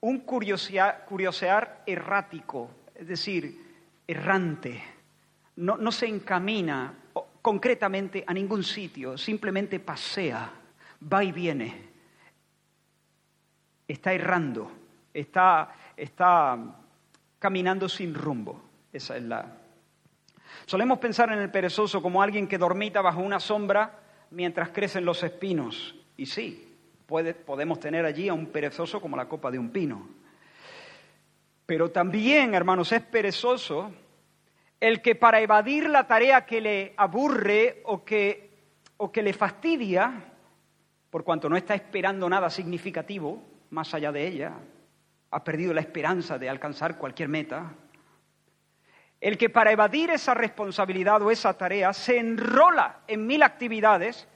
[0.00, 3.58] un curiosear, errático, es decir,
[4.06, 4.82] errante.
[5.56, 6.92] No, no se encamina
[7.40, 10.52] concretamente a ningún sitio, simplemente pasea,
[11.10, 11.88] va y viene.
[13.88, 14.70] Está errando,
[15.14, 16.58] está, está
[17.38, 18.60] caminando sin rumbo.
[18.92, 19.56] Esa es la.
[20.66, 23.98] Solemos pensar en el perezoso como alguien que dormita bajo una sombra
[24.30, 25.96] mientras crecen los espinos.
[26.18, 30.19] Y sí, podemos tener allí a un perezoso como la copa de un pino.
[31.70, 33.92] Pero también, hermanos, es perezoso
[34.80, 38.50] el que para evadir la tarea que le aburre o que,
[38.96, 40.32] o que le fastidia,
[41.10, 44.54] por cuanto no está esperando nada significativo más allá de ella,
[45.30, 47.72] ha perdido la esperanza de alcanzar cualquier meta.
[49.20, 54.26] El que para evadir esa responsabilidad o esa tarea se enrola en mil actividades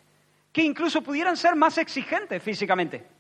[0.53, 3.14] que incluso pudieran ser más exigentes físicamente.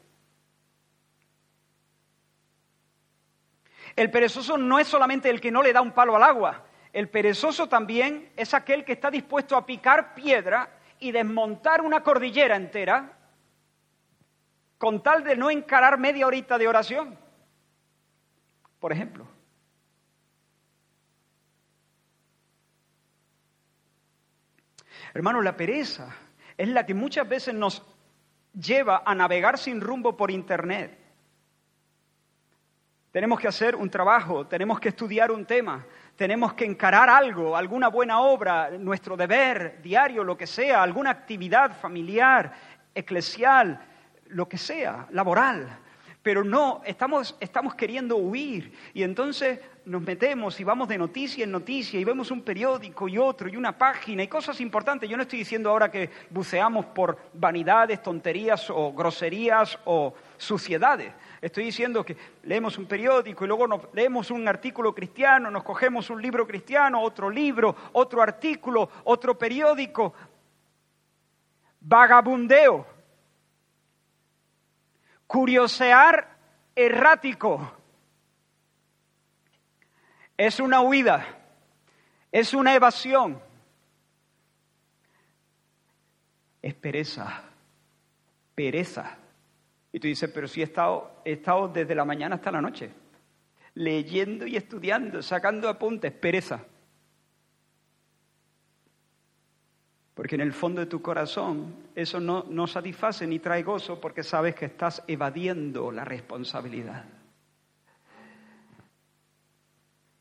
[3.96, 6.64] El perezoso no es solamente el que no le da un palo al agua.
[6.92, 12.56] El perezoso también es aquel que está dispuesto a picar piedra y desmontar una cordillera
[12.56, 13.18] entera
[14.78, 17.18] con tal de no encarar media horita de oración.
[18.80, 19.26] Por ejemplo.
[25.14, 26.14] Hermano, la pereza
[26.56, 27.82] es la que muchas veces nos
[28.52, 30.98] lleva a navegar sin rumbo por Internet.
[33.14, 37.86] Tenemos que hacer un trabajo, tenemos que estudiar un tema, tenemos que encarar algo, alguna
[37.86, 42.52] buena obra, nuestro deber diario, lo que sea, alguna actividad familiar,
[42.92, 43.80] eclesial,
[44.30, 45.78] lo que sea, laboral.
[46.24, 51.52] Pero no, estamos, estamos queriendo huir y entonces nos metemos y vamos de noticia en
[51.52, 55.08] noticia y vemos un periódico y otro y una página y cosas importantes.
[55.08, 61.12] Yo no estoy diciendo ahora que buceamos por vanidades, tonterías o groserías o suciedades.
[61.44, 66.08] Estoy diciendo que leemos un periódico y luego nos, leemos un artículo cristiano, nos cogemos
[66.08, 70.14] un libro cristiano, otro libro, otro artículo, otro periódico.
[71.80, 72.86] Vagabundeo.
[75.26, 76.34] Curiosear
[76.74, 77.74] errático
[80.38, 81.26] es una huida,
[82.32, 83.38] es una evasión,
[86.62, 87.42] es pereza,
[88.54, 89.18] pereza.
[89.94, 92.90] Y tú dices, pero si he estado, he estado desde la mañana hasta la noche,
[93.74, 96.64] leyendo y estudiando, sacando apuntes, pereza.
[100.14, 104.24] Porque en el fondo de tu corazón eso no, no satisface ni trae gozo porque
[104.24, 107.04] sabes que estás evadiendo la responsabilidad.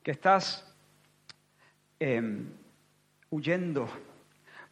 [0.03, 0.71] que estás
[1.97, 2.47] em,
[3.31, 3.89] huyendo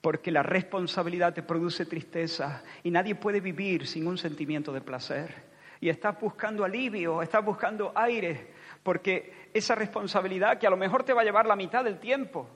[0.02, 5.52] porque la responsabilidad te produce tristeza y nadie puede vivir sin un sentimiento de placer.
[5.80, 8.52] Y estás buscando alivio, estás buscando aire,
[8.84, 12.50] porque esa responsabilidad que a lo mejor te va a llevar la mitad del tiempo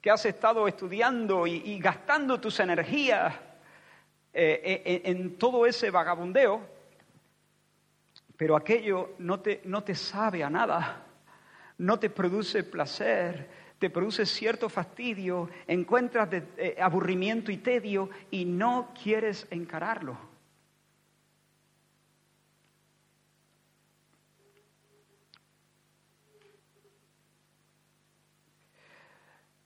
[0.00, 3.34] que has estado estudiando y, gastando tus energías
[4.32, 6.60] eh, eh, en, todo ese vagabundeo,
[8.36, 11.04] pero aquello no te, no te sabe a nada
[11.78, 18.92] no te produce placer, te produce cierto fastidio, encuentras eh, aburrimiento y tedio y no
[19.00, 20.18] quieres encararlo.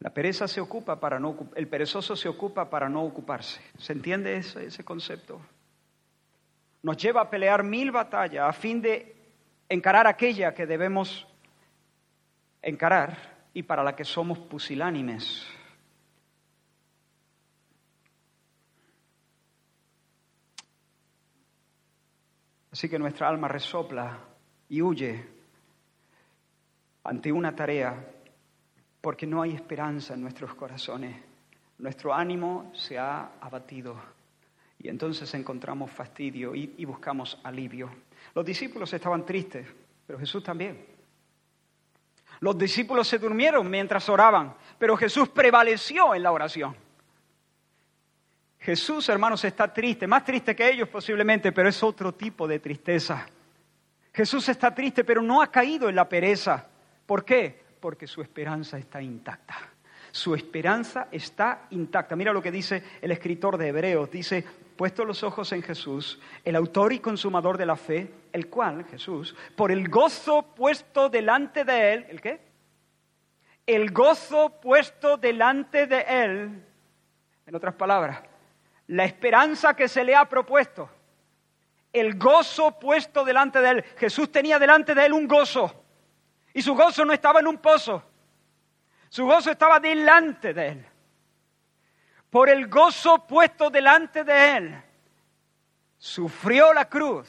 [0.01, 3.61] La pereza se ocupa para no el perezoso se ocupa para no ocuparse.
[3.79, 5.41] ¿Se entiende ese, ese concepto?
[6.83, 9.15] Nos lleva a pelear mil batallas a fin de
[9.69, 11.27] encarar aquella que debemos
[12.61, 15.47] encarar y para la que somos pusilánimes.
[22.71, 24.19] Así que nuestra alma resopla
[24.69, 25.29] y huye
[27.05, 28.13] ante una tarea
[29.01, 31.15] porque no hay esperanza en nuestros corazones.
[31.79, 33.97] Nuestro ánimo se ha abatido
[34.79, 37.91] y entonces encontramos fastidio y, y buscamos alivio.
[38.35, 39.67] Los discípulos estaban tristes,
[40.07, 40.92] pero Jesús también.
[42.43, 46.75] Los discípulos se durmieron mientras oraban, pero Jesús prevaleció en la oración.
[48.59, 53.25] Jesús, hermanos, está triste, más triste que ellos posiblemente, pero es otro tipo de tristeza.
[54.13, 56.67] Jesús está triste, pero no ha caído en la pereza.
[57.07, 57.63] ¿Por qué?
[57.79, 59.55] Porque su esperanza está intacta.
[60.11, 62.17] Su esperanza está intacta.
[62.17, 64.11] Mira lo que dice el escritor de Hebreos.
[64.11, 64.45] Dice,
[64.77, 69.35] puesto los ojos en Jesús, el autor y consumador de la fe, el cual, Jesús,
[69.57, 72.41] por el gozo puesto delante de él, ¿el qué?
[73.67, 76.65] El gozo puesto delante de él,
[77.47, 78.23] en otras palabras,
[78.89, 80.91] la esperanza que se le ha propuesto,
[81.93, 83.85] el gozo puesto delante de él.
[83.97, 85.85] Jesús tenía delante de él un gozo,
[86.55, 88.03] y su gozo no estaba en un pozo,
[89.09, 90.87] su gozo estaba delante de él
[92.33, 94.83] por el gozo puesto delante de él,
[95.99, 97.29] sufrió la cruz,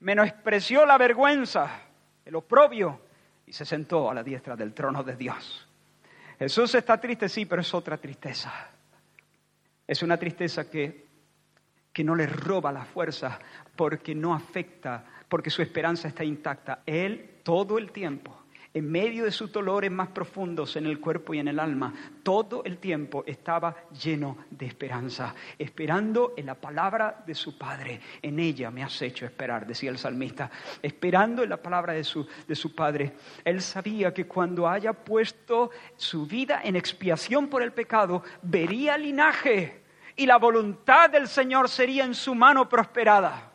[0.00, 1.82] menospreció la vergüenza,
[2.24, 3.00] el oprobio,
[3.46, 5.68] y se sentó a la diestra del trono de Dios.
[6.40, 8.52] Jesús está triste, sí, pero es otra tristeza.
[9.86, 11.06] Es una tristeza que,
[11.92, 13.38] que no le roba la fuerza
[13.76, 16.80] porque no afecta, porque su esperanza está intacta.
[16.84, 18.37] Él todo el tiempo
[18.78, 22.62] en medio de sus dolores más profundos en el cuerpo y en el alma, todo
[22.64, 28.00] el tiempo estaba lleno de esperanza, esperando en la palabra de su Padre.
[28.22, 30.50] En ella me has hecho esperar, decía el salmista,
[30.80, 33.14] esperando en la palabra de su, de su Padre.
[33.44, 39.82] Él sabía que cuando haya puesto su vida en expiación por el pecado, vería linaje
[40.16, 43.52] y la voluntad del Señor sería en su mano prosperada.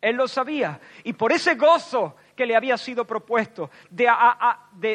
[0.00, 4.08] Él lo sabía y por ese gozo que le había sido propuesto, de,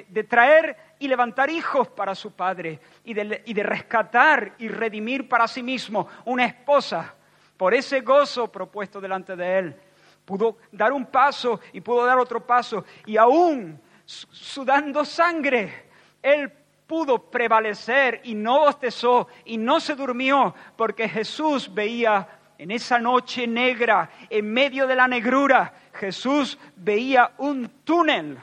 [0.07, 5.27] de, traer y levantar hijos para su padre y de, y de rescatar y redimir
[5.27, 7.13] para sí mismo una esposa
[7.57, 9.75] por ese gozo propuesto delante de él.
[10.23, 15.89] Pudo dar un paso y pudo dar otro paso y aún sudando sangre,
[16.21, 16.49] él
[16.87, 22.25] pudo prevalecer y no bostezó y no se durmió porque Jesús veía
[22.57, 28.37] en esa noche negra, en medio de la negrura, Jesús veía un túnel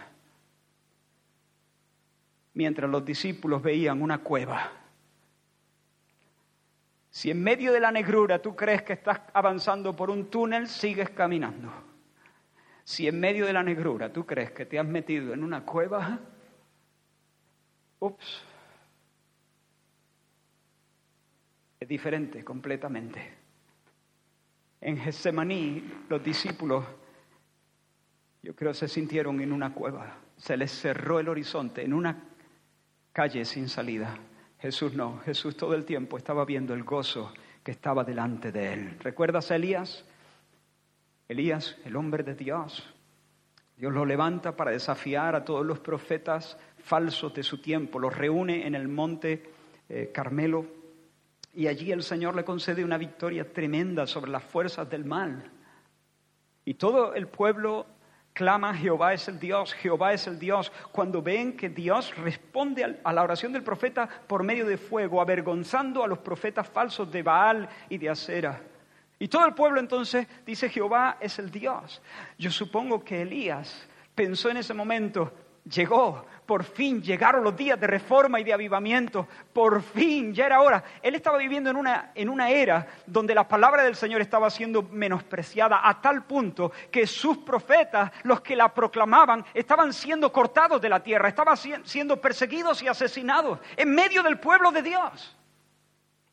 [2.55, 4.73] mientras los discípulos veían una cueva.
[7.11, 11.11] Si en medio de la negrura tú crees que estás avanzando por un túnel, sigues
[11.11, 11.73] caminando.
[12.85, 16.19] Si en medio de la negrura tú crees que te has metido en una cueva,
[17.99, 18.43] ups,
[21.81, 23.39] es diferente completamente.
[24.81, 26.85] En Getsemaní los discípulos,
[28.43, 30.17] yo creo, se sintieron en una cueva.
[30.37, 32.25] Se les cerró el horizonte en una
[33.13, 34.17] calle sin salida.
[34.59, 37.33] Jesús no, Jesús todo el tiempo estaba viendo el gozo
[37.63, 38.97] que estaba delante de él.
[39.01, 40.05] ¿Recuerdas a Elías?
[41.29, 42.89] Elías, el hombre de Dios.
[43.77, 48.67] Dios lo levanta para desafiar a todos los profetas falsos de su tiempo, los reúne
[48.67, 49.51] en el monte
[49.89, 50.67] eh, Carmelo
[51.55, 55.51] y allí el Señor le concede una victoria tremenda sobre las fuerzas del mal.
[56.65, 57.87] Y todo el pueblo
[58.33, 60.73] clama, Jehová es el Dios, Jehová es el Dios.
[60.93, 66.03] Cuando ven que Dios responde a la oración del profeta por medio de fuego, avergonzando
[66.03, 68.61] a los profetas falsos de Baal y de Acera.
[69.19, 72.01] Y todo el pueblo entonces dice, Jehová es el Dios.
[72.39, 75.33] Yo supongo que Elías pensó en ese momento,
[75.71, 80.61] llegó, por fin llegaron los días de reforma y de avivamiento, por fin, ya era
[80.61, 80.83] hora.
[81.01, 84.83] Él estaba viviendo en una, en una era donde la palabra del Señor estaba siendo
[84.83, 90.89] menospreciada a tal punto que sus profetas, los que la proclamaban, estaban siendo cortados de
[90.89, 95.37] la tierra, estaban siendo perseguidos y asesinados en medio del pueblo de Dios.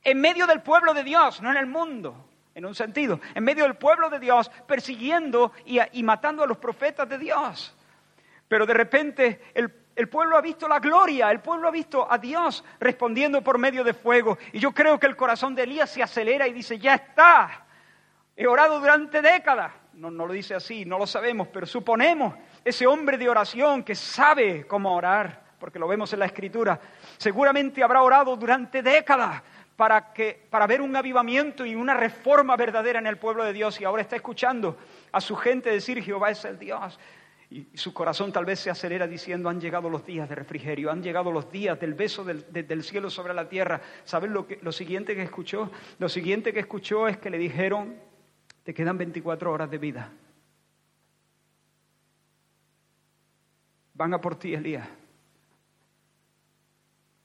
[0.04, 2.26] En medio del pueblo de Dios, no en el mundo
[2.56, 6.58] en un sentido, en medio del pueblo de Dios, persiguiendo y, y, matando a los
[6.58, 7.77] profetas de Dios.
[8.48, 12.18] Pero de repente el, el pueblo ha visto la gloria, el pueblo ha visto a
[12.18, 14.38] Dios respondiendo por medio de fuego.
[14.54, 17.66] Y yo creo que el corazón de Elías se acelera y dice, ya está,
[18.36, 19.72] he orado durante décadas.
[19.94, 23.96] No, no lo dice así, no lo sabemos, pero suponemos ese hombre de oración que
[23.96, 26.80] sabe cómo orar, porque lo vemos en la escritura,
[27.18, 29.42] seguramente habrá orado durante décadas
[29.76, 33.82] para, que, para ver un avivamiento y una reforma verdadera en el pueblo de Dios
[33.82, 34.78] y ahora está escuchando
[35.12, 37.00] a su gente decir Jehová es el Dios.
[37.50, 41.02] Y su corazón tal vez se acelera diciendo, han llegado los días de refrigerio, han
[41.02, 43.82] llegado los días del beso del, cielo sobre la tierra.
[44.04, 45.72] ¿Saben lo, que, lo siguiente que escuchó?
[45.98, 47.96] Lo siguiente que escuchó es que le dijeron,
[48.64, 50.12] te quedan 24 horas de vida.
[53.94, 54.88] Van a por ti, Elías.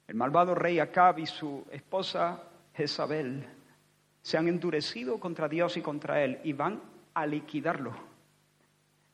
[0.06, 2.44] El malvado rey Acab y su esposa
[2.74, 3.44] Jezabel
[4.22, 6.80] se han endurecido contra Dios y contra él y van
[7.14, 8.11] a liquidarlo.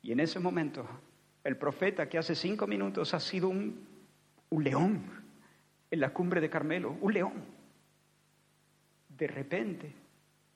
[0.03, 0.87] Y en ese momento,
[1.45, 3.87] el profeta que hace cinco minutos ha sido un,
[4.51, 5.03] león
[5.91, 7.45] en la cumbre de Carmelo, un león,
[9.09, 9.95] de repente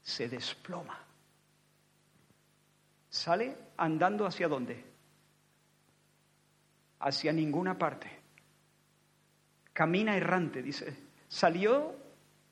[0.00, 0.98] se desploma.
[3.08, 4.84] Sale andando hacia dónde?
[7.00, 8.10] Hacia ninguna parte.
[9.72, 10.96] Camina errante, dice.
[11.28, 11.94] Salió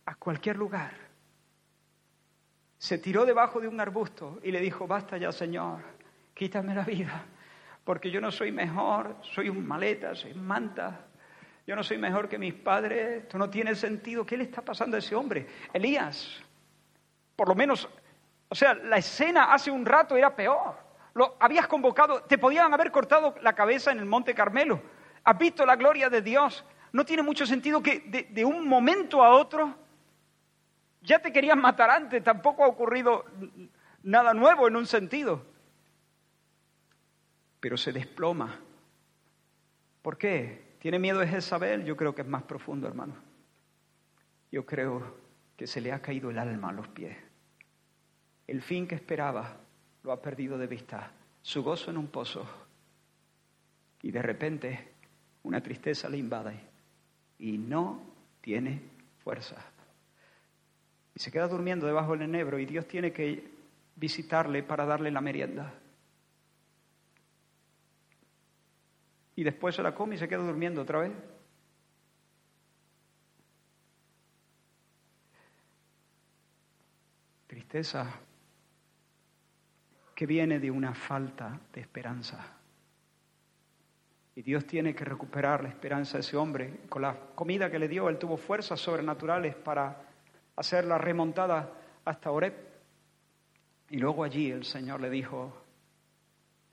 [0.05, 0.93] a cualquier lugar.
[2.79, 6.00] Se tiró debajo de un arbusto y le dijo, basta ya, Señor
[6.41, 7.23] quítame la vida,
[7.85, 11.05] porque yo no soy mejor, soy un maleta, soy manta,
[11.67, 14.25] yo no soy mejor que mis padres, esto no tiene sentido.
[14.25, 15.47] ¿Qué le está pasando a ese hombre?
[15.71, 16.41] Elías,
[17.37, 17.87] por lo menos,
[18.49, 20.79] o sea, la escena hace un rato era peor.
[21.13, 24.81] Lo habías convocado, te podían haber cortado la cabeza en el Monte Carmelo.
[25.23, 26.65] Has visto la gloria de Dios.
[26.93, 29.75] No tiene mucho sentido que de, de un momento a otro
[31.03, 33.27] ya te querían matar antes, tampoco ha ocurrido
[34.03, 35.51] nada nuevo en un sentido
[37.61, 38.59] pero se desploma.
[40.03, 40.71] ¿Por qué?
[40.81, 41.85] ¿Tiene miedo de Jezabel?
[41.85, 43.15] Yo creo que es más profundo, hermano.
[44.51, 45.19] Yo creo
[45.57, 47.17] que se le ha caído el alma a los pies.
[48.47, 49.59] El fin que esperaba
[50.03, 51.13] lo ha perdido de vista.
[51.43, 52.47] Su gozo en un pozo.
[54.03, 54.89] Y de repente
[55.43, 56.59] una tristeza le invade
[57.39, 58.03] y no
[58.41, 58.81] tiene
[59.23, 59.57] fuerza.
[61.15, 63.51] Y se queda durmiendo debajo del enebro y Dios tiene que
[63.97, 65.75] visitarle para darle la merienda.
[69.37, 71.13] Y después se la come y se queda durmiendo otra vez.
[77.47, 78.21] Tristeza
[80.15, 82.59] que viene de una falta de esperanza.
[84.35, 86.81] Y Dios tiene que recuperar la esperanza de ese hombre.
[86.89, 90.03] Con la comida que le dio, él tuvo fuerzas sobrenaturales para
[90.57, 91.73] hacer la remontada
[92.05, 92.55] hasta Oreb.
[93.89, 95.60] Y luego allí el Señor le dijo,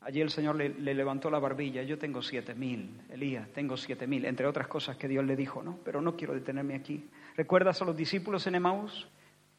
[0.00, 4.24] allí el Señor le, levantó la barbilla, yo tengo siete mil, Elías, tengo siete mil,
[4.24, 5.78] entre otras cosas que Dios le dijo, ¿no?
[5.84, 7.08] Pero no quiero detenerme aquí.
[7.36, 9.08] ¿Recuerdas a los discípulos en Emaús?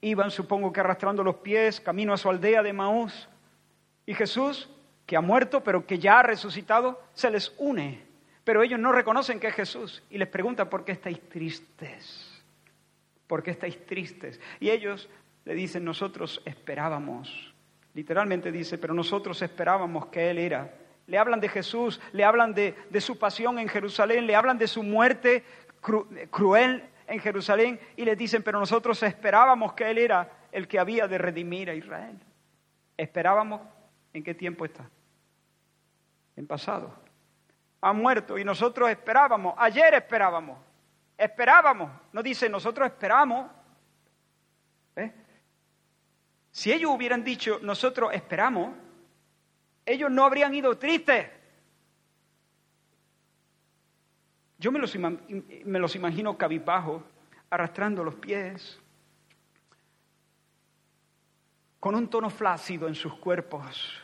[0.01, 3.27] Iban, supongo que arrastrando los pies, camino a su aldea de Emaús.
[4.05, 4.69] Y Jesús
[5.09, 8.03] que ha muerto, pero que ya ha resucitado, se les une.
[8.43, 12.43] Pero ellos no reconocen que es Jesús y les preguntan, ¿por qué estáis tristes?
[13.25, 14.39] ¿Por qué estáis tristes?
[14.59, 15.09] Y ellos
[15.45, 17.48] le dicen, nosotros esperábamos.
[17.99, 20.73] Literalmente dice, pero nosotros esperábamos que Él era.
[21.05, 24.83] Le hablan de Jesús, le hablan de, su pasión en Jerusalén, le hablan de su
[24.83, 25.43] muerte
[26.31, 31.09] cruel en Jerusalén y les dicen, pero nosotros esperábamos que Él era el que había
[31.09, 32.17] de redimir a Israel.
[32.95, 33.59] Esperábamos,
[34.13, 34.89] ¿en qué tiempo está?
[36.37, 36.93] en pasado.
[37.81, 40.57] Ha muerto y nosotros esperábamos, ayer esperábamos,
[41.17, 43.51] esperábamos, no dice nosotros esperamos.
[46.51, 48.75] Si ellos hubieran dicho nosotros esperamos,
[49.85, 51.29] ellos no habrían ido tristes.
[54.57, 57.01] Yo me los, me los imagino cabizbajos,
[57.49, 58.79] arrastrando los pies,
[61.79, 64.03] con un tono flácido en sus cuerpos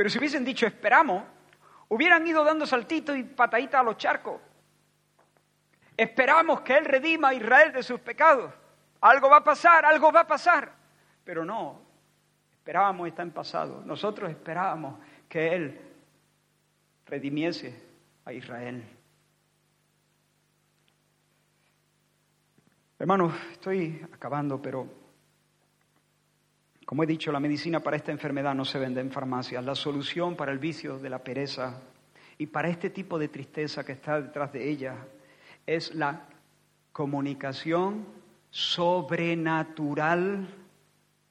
[0.00, 1.24] pero si hubiesen dicho esperamos,
[1.88, 4.40] hubieran ido dando saltitos y pataditas a los charcos.
[5.94, 8.50] Esperamos que Él redima a Israel de sus pecados.
[9.00, 10.72] Algo va a pasar, algo va a pasar.
[11.24, 11.80] Pero no,
[12.52, 13.82] esperábamos está en pasado.
[13.84, 14.98] Nosotros esperábamos
[15.28, 15.80] que Él
[17.06, 17.74] redimiese
[18.24, 18.84] a Israel.
[22.98, 24.86] Hermanos, estoy acabando, pero
[26.84, 29.64] como he dicho, la medicina para esta enfermedad no se vende en farmacias.
[29.64, 31.80] La solución para el vicio de la pereza
[32.36, 34.96] y para este tipo de tristeza que está detrás de ella
[35.66, 36.26] es la
[36.92, 38.19] comunicación
[38.50, 40.46] sobrenatural.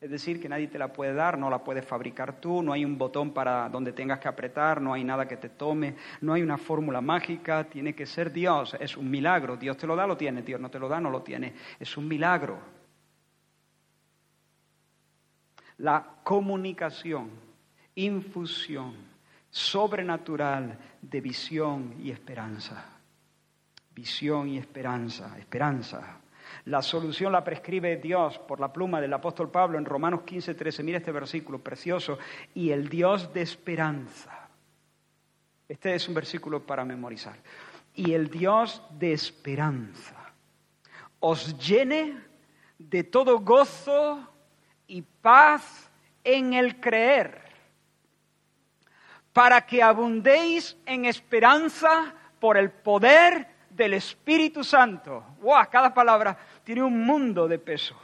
[0.02, 2.86] Es decir, que nadie te la puede dar, no la puedes fabricar tú, no hay
[2.86, 6.42] un botón para donde tengas que apretar, no hay nada que te tome, no hay
[6.42, 9.58] una fórmula mágica, tiene que ser Dios, es un milagro.
[9.58, 11.54] Dios te lo da, lo tiene, Dios no te lo da, no lo tiene.
[11.80, 12.80] Es un milagro.
[15.80, 17.30] la comunicación,
[17.96, 18.94] infusión
[19.50, 22.86] sobrenatural de visión y esperanza.
[23.96, 26.20] Visión y esperanza, esperanza.
[26.66, 30.84] La solución la prescribe Dios por la pluma del apóstol Pablo en Romanos 15, 13.
[30.84, 32.20] Mira este versículo precioso.
[32.54, 34.50] Y el Dios de esperanza.
[35.68, 37.36] Este es un versículo para memorizar.
[37.96, 40.20] Y el Dios de esperanza
[41.20, 42.18] os llene
[42.78, 44.26] de todo gozo
[44.88, 45.90] y paz
[46.24, 47.42] en el creer,
[49.34, 53.48] para que abundéis en esperanza por el poder
[53.80, 55.24] del Espíritu Santo.
[55.42, 55.64] ¡Wow!
[55.72, 57.96] Cada palabra tiene un mundo de peso.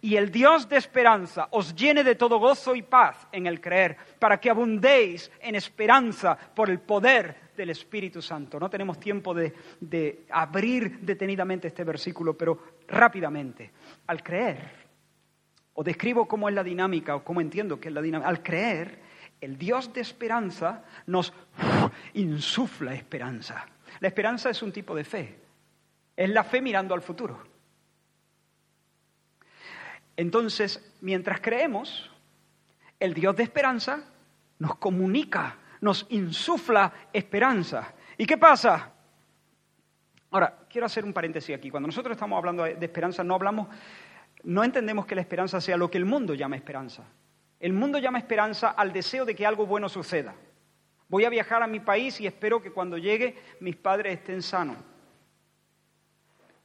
[0.00, 3.98] Y el Dios de esperanza os llene de todo gozo y paz en el creer,
[4.18, 8.58] para que abundéis en esperanza por el poder del Espíritu Santo.
[8.58, 13.70] No tenemos tiempo de, de abrir detenidamente este versículo, pero rápidamente.
[14.06, 14.58] Al creer,
[15.74, 18.30] o describo cómo es la dinámica o cómo entiendo que es la dinámica.
[18.30, 19.00] Al creer,
[19.38, 21.34] el Dios de esperanza nos
[22.14, 23.66] insufla esperanza.
[24.00, 25.38] La esperanza es un tipo de fe.
[26.16, 27.42] Es la fe mirando al futuro.
[30.16, 32.10] Entonces, mientras creemos,
[32.98, 34.04] el Dios de esperanza
[34.58, 37.94] nos comunica, nos insufla esperanza.
[38.18, 38.92] ¿Y qué pasa?
[40.30, 41.70] Ahora, quiero hacer un paréntesis aquí.
[41.70, 43.68] Cuando nosotros estamos hablando de esperanza, no hablamos
[44.44, 47.04] no entendemos que la esperanza sea lo que el mundo llama esperanza.
[47.58, 50.34] El mundo llama esperanza al deseo de que algo bueno suceda.
[51.10, 54.78] Voy a viajar a mi país y espero que cuando llegue mis padres estén sanos.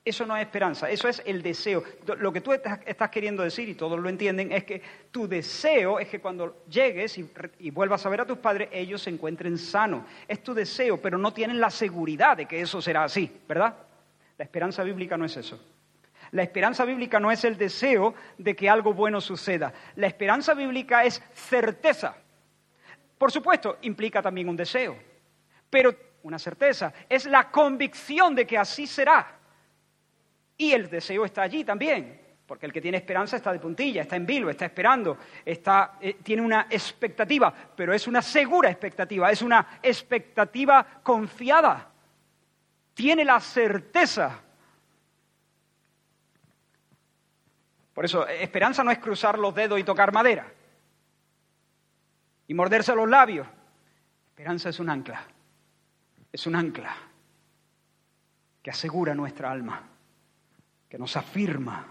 [0.05, 1.83] Eso no es esperanza, eso es el deseo.
[2.19, 4.79] Lo que tú estás queriendo decir, y todos lo entienden, es que
[5.09, 9.09] tu deseo es que cuando llegues y, vuelvas a ver a tus padres, ellos se
[9.09, 10.03] encuentren sanos.
[10.27, 13.75] Es tu deseo, pero no tienen la seguridad de que eso será así, ¿verdad?
[14.37, 15.59] La esperanza bíblica no es eso.
[16.29, 19.73] La esperanza bíblica no es el deseo de que algo bueno suceda.
[19.95, 22.15] La esperanza bíblica es certeza.
[23.25, 24.95] Por supuesto, implica también un deseo,
[25.67, 26.93] pero una certeza.
[27.09, 29.39] Es la convicción de que así será.
[30.55, 34.15] Y el deseo está allí también, porque el que tiene esperanza está de puntilla, está
[34.15, 39.41] en vilo, está esperando, está, eh, tiene una expectativa, pero es una segura expectativa, es
[39.41, 41.89] una expectativa confiada.
[42.93, 44.39] Tiene la certeza
[47.91, 50.45] Por eso, esperanza no es cruzar los dedos y tocar madera
[52.47, 53.47] y morderse los labios.
[54.29, 55.23] Esperanza es un ancla,
[56.31, 56.95] es un ancla
[58.61, 59.81] que asegura nuestra alma,
[60.89, 61.85] que nos afirma.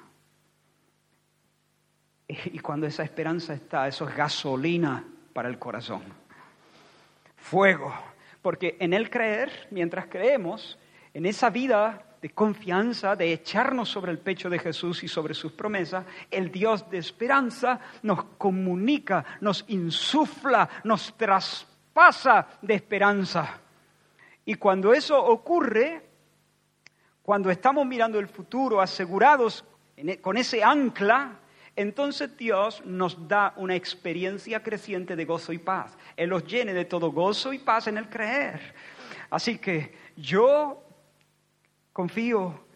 [2.26, 6.02] Y cuando esa esperanza está, eso es gasolina para el corazón,
[7.36, 7.94] fuego,
[8.42, 10.78] porque en el creer, mientras creemos,
[11.12, 15.52] en esa vida de confianza, de echarnos sobre el pecho de Jesús y sobre sus
[15.52, 23.60] promesas, el Dios de esperanza nos comunica, nos insufla, nos traspasa de esperanza.
[24.46, 26.00] Y cuando eso ocurre,
[27.22, 29.62] cuando estamos mirando el futuro asegurados
[29.94, 31.40] e, con ese ancla,
[31.76, 35.94] entonces Dios nos da una experiencia creciente de gozo y paz.
[36.16, 38.74] Él los llene de todo gozo y paz en el creer.
[39.28, 40.83] Así que yo
[41.94, 42.66] confío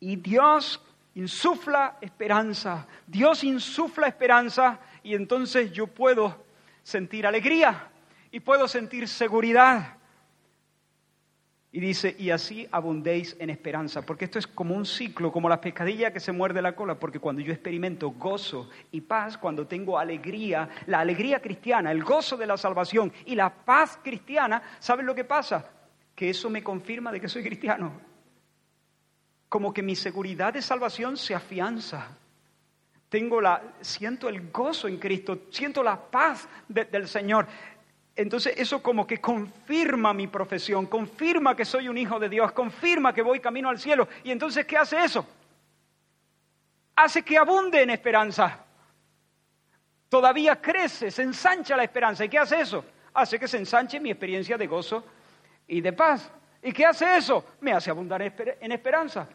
[0.00, 0.80] y Dios
[1.14, 2.86] insufla esperanza.
[3.06, 6.42] Dios insufla esperanza y entonces yo puedo
[6.82, 7.90] sentir alegría
[8.30, 9.98] y puedo sentir seguridad
[11.74, 15.58] y dice, y así abundéis en esperanza, porque esto es como un ciclo, como la
[15.58, 19.98] pescadilla que se muerde la cola, porque cuando yo experimento gozo y paz, cuando tengo
[19.98, 25.14] alegría, la alegría cristiana, el gozo de la salvación y la paz cristiana, ¿saben lo
[25.14, 25.70] que pasa?
[26.14, 28.11] Que eso me confirma de que soy cristiano.
[29.52, 32.08] Como que mi seguridad de salvación se afianza.
[33.10, 37.46] Tengo la, siento el gozo en Cristo, siento la paz del Señor.
[38.16, 43.12] Entonces eso como que confirma mi profesión, confirma que soy un hijo de Dios, confirma
[43.12, 44.08] que voy camino al cielo.
[44.24, 45.26] Y entonces, ¿qué hace eso?
[46.96, 48.58] Hace que abunde en esperanza.
[50.08, 52.24] Todavía crece, se ensancha la esperanza.
[52.24, 52.86] ¿Y qué hace eso?
[53.12, 55.04] Hace que se ensanche mi experiencia de gozo
[55.66, 56.32] y de paz.
[56.62, 57.44] ¿Y qué hace eso?
[57.60, 59.28] Me hace abundar en esperanza.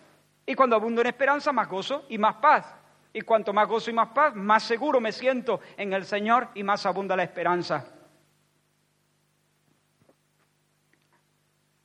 [0.50, 2.66] Y cuando abundo en esperanza, más gozo y más paz.
[3.12, 6.64] Y cuanto más gozo y más paz, más seguro me siento en el Señor y
[6.64, 7.86] más abunda la esperanza.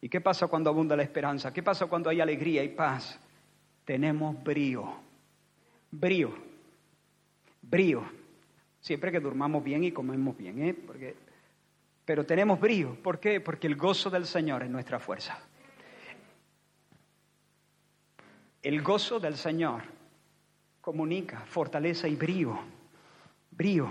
[0.00, 1.52] ¿Y qué pasa cuando abunda la esperanza?
[1.52, 3.18] ¿Qué pasa cuando hay alegría y paz?
[3.84, 4.94] Tenemos brío.
[5.90, 6.32] Brío.
[7.62, 8.04] Brío.
[8.80, 10.74] Siempre que durmamos bien y comemos bien, ¿eh?
[10.74, 11.16] Porque...
[12.04, 12.96] Pero tenemos brío.
[13.02, 13.40] ¿Por qué?
[13.40, 15.38] Porque el gozo del Señor es nuestra fuerza.
[18.62, 19.82] El gozo del Señor
[20.80, 22.58] comunica, fortaleza y brío.
[23.50, 23.88] Brío.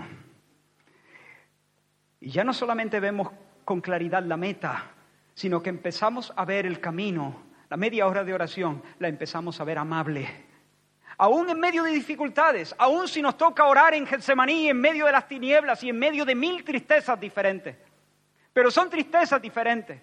[2.20, 3.30] Y ya no solamente vemos
[3.64, 4.90] con claridad la meta,
[5.34, 9.64] sino que empezamos a ver el camino, la media hora de oración, la empezamos a
[9.64, 10.28] ver amable.
[11.18, 15.12] Aún en medio de dificultades, aún si nos toca orar en Getsemaní, en medio de
[15.12, 17.76] las tinieblas y en medio de mil tristezas diferentes.
[18.52, 20.00] Pero son tristezas diferentes.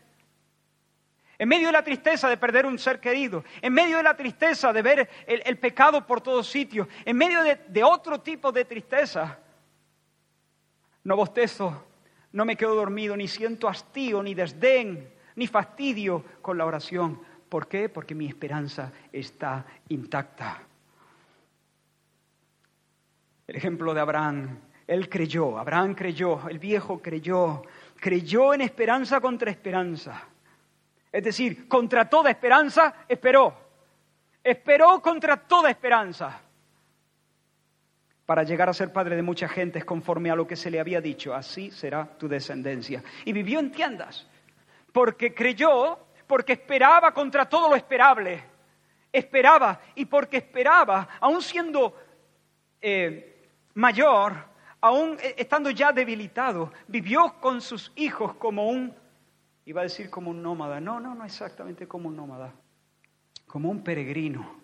[1.40, 4.74] En medio de la tristeza de perder un ser querido, en medio de la tristeza
[4.74, 9.40] de ver el, pecado por todos sitios, en medio de, de otro tipo de tristeza,
[11.06, 11.86] no bostezo,
[12.34, 17.22] no me quedo dormido, ni siento hastío, ni desdén, ni fastidio con la oración.
[17.48, 17.88] ¿Por qué?
[17.88, 20.62] Porque mi esperanza está intacta.
[23.48, 27.64] El ejemplo de Abraham, él creyó, Abraham creyó, el viejo creyó,
[27.96, 30.28] creyó en esperanza contra esperanza.
[31.12, 33.54] Es decir, contra toda esperanza esperó.
[34.44, 36.42] Esperó contra toda esperanza
[38.30, 41.02] para llegar a ser padre de mucha gente conforme a lo que se le había
[41.02, 43.04] dicho, así será tu descendencia.
[43.26, 44.28] Y vivió en tiendas,
[44.94, 45.98] porque creyó,
[46.28, 48.44] porque esperaba contra todo lo esperable.
[49.12, 51.96] Esperaba, y porque esperaba, aún siendo
[52.80, 54.36] eh, mayor,
[54.80, 58.94] aún eh, estando ya debilitado, vivió con sus hijos como un,
[59.70, 62.52] iba a decir como un nómada, no, no, no exactamente como un nómada,
[63.46, 64.60] como un peregrino.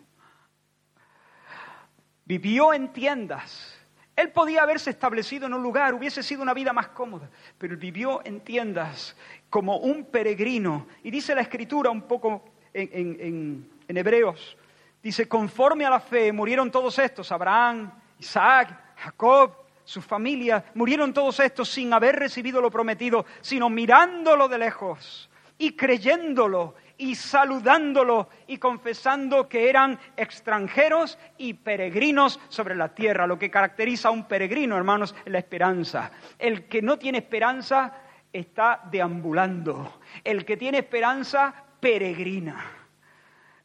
[2.25, 3.77] Vivió en tiendas,
[4.15, 7.29] él podía haberse establecido en un lugar, hubiese sido una vida más cómoda,
[7.59, 9.15] pero vivió en tiendas
[9.47, 10.87] como un peregrino.
[11.03, 12.43] Y dice la escritura un poco
[12.73, 14.57] en, Hebreos,
[15.03, 21.39] dice, conforme a la fe murieron todos estos, Abraham, Isaac, Jacob, su familia, murieron todos
[21.39, 28.57] estos sin haber recibido lo prometido, sino mirándolo de lejos y creyéndolo y saludándolo y
[28.57, 33.27] confesando que eran extranjeros y peregrinos sobre la tierra.
[33.27, 36.11] Lo que caracteriza a un peregrino, hermanos, es la esperanza.
[36.37, 37.93] El que no tiene esperanza
[38.31, 39.99] está deambulando.
[40.23, 42.71] El que tiene esperanza peregrina.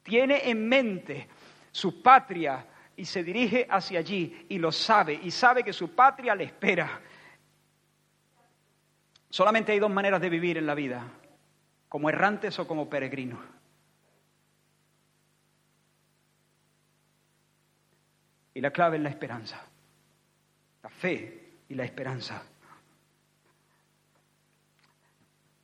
[0.02, 1.28] Tiene en mente
[1.70, 2.64] su patria
[3.01, 7.01] y se dirige hacia allí y lo sabe y sabe que su patria le espera.
[9.30, 11.03] Solamente hay dos maneras de vivir en la vida
[11.88, 13.40] como errantes o como peregrinos.
[18.53, 19.64] Y la clave es la esperanza,
[20.82, 22.42] la fe y la esperanza.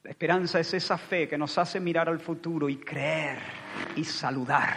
[0.04, 3.40] La esperanza es esa fe que nos hace mirar al futuro y creer
[3.94, 4.74] y saludar,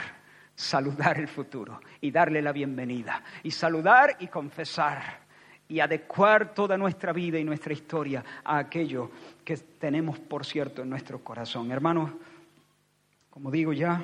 [0.55, 5.27] saludar el futuro y darle la bienvenida y saludar y confesar
[5.67, 9.11] y adecuar toda nuestra vida y nuestra historia a aquello
[9.45, 11.71] que tenemos, por cierto, en nuestro corazón.
[11.71, 12.11] Hermanos,
[13.29, 14.03] como digo ya,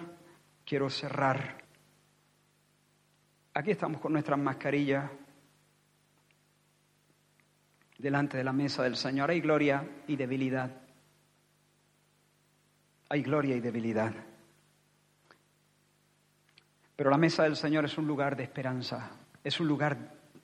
[0.64, 1.64] quiero cerrar.
[3.56, 5.10] Aquí estamos con nuestras mascarillas
[7.98, 9.32] delante de la mesa del Señor.
[9.32, 10.70] Hay gloria y debilidad.
[13.10, 14.14] Hay gloria y debilidad.
[16.96, 19.12] Pero la mesa del Señor es un lugar de esperanza,
[19.44, 19.98] es un lugar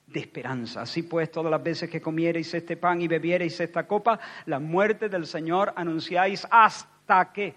[0.05, 0.81] de esperanza.
[0.81, 5.07] Así pues, todas las veces que comiereis este pan y bebiereis esta copa, la muerte
[5.07, 7.55] del Señor anunciáis hasta que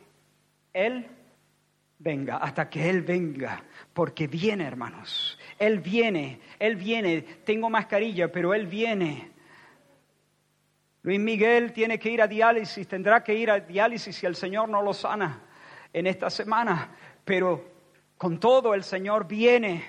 [0.72, 1.06] Él
[1.98, 5.38] venga, hasta que Él venga, porque viene, hermanos.
[5.58, 7.22] Él viene, Él viene.
[7.44, 9.32] Tengo mascarilla, pero Él viene.
[11.02, 14.68] Luis Miguel tiene que ir a diálisis, tendrá que ir a diálisis si el Señor
[14.68, 15.42] no lo sana
[15.92, 16.90] en esta semana,
[17.24, 17.73] pero
[18.16, 19.84] con todo el Señor viene.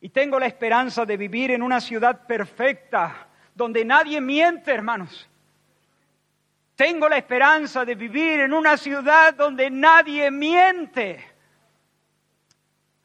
[0.00, 5.28] Y tengo la esperanza de vivir en una ciudad perfecta, donde nadie miente, hermanos.
[6.74, 11.24] Tengo la esperanza de vivir en una ciudad donde nadie miente.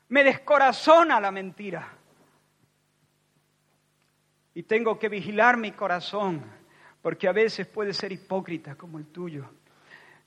[0.09, 1.87] Me descorazona la mentira.
[4.53, 6.43] Y tengo que vigilar mi corazón
[7.01, 9.49] porque a veces puede ser hipócrita como el tuyo.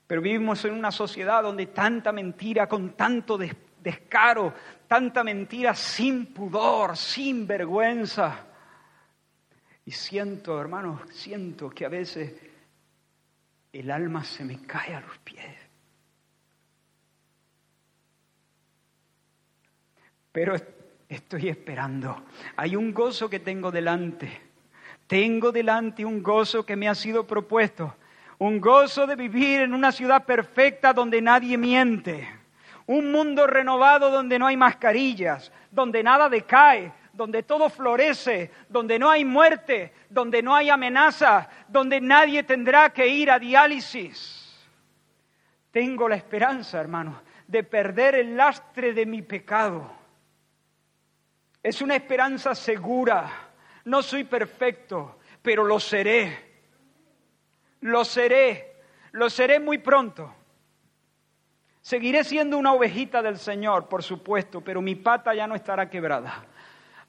[0.06, 3.38] Pero vivimos en una sociedad donde tanta mentira, con tanto
[3.84, 4.52] descaro,
[4.88, 8.46] tanta mentira sin pudor, sin vergüenza.
[9.84, 12.32] Y siento, hermanos, siento que a veces
[13.72, 15.54] el alma se me cae a los pies.
[20.32, 20.56] Pero
[21.08, 22.24] estoy esperando.
[22.56, 24.54] Hay un gozo que tengo delante
[25.06, 27.94] tengo delante un gozo que me ha sido propuesto,
[28.38, 32.28] un gozo de vivir en una ciudad perfecta donde nadie miente,
[32.86, 39.10] un mundo renovado donde no hay mascarillas, donde nada decae, donde todo florece, donde no
[39.10, 44.40] hay muerte, donde no hay amenaza, donde nadie tendrá que ir a diálisis.
[45.70, 49.90] Tengo la esperanza, hermano, de perder el lastre de mi pecado.
[51.62, 53.44] Es una esperanza segura
[53.84, 56.52] no soy perfecto, pero lo seré.
[57.80, 58.76] Lo seré.
[59.12, 60.34] Lo seré muy pronto.
[61.84, 66.46] Seguiré siendo una ovejita del Señor, por supuesto, pero mi pata ya no estará quebrada.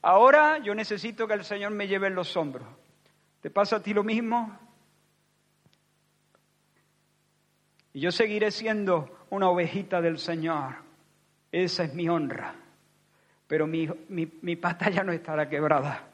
[0.02, 2.68] Ahora yo necesito que el Señor me lleve en los hombros.
[3.40, 4.60] ¿Te pasa a ti lo mismo?
[7.94, 10.76] Y yo seguiré siendo una ovejita del Señor.
[11.54, 12.54] Esa es mi honra.
[13.48, 16.10] Pero mi, mi, mi pata ya no estará quebrada.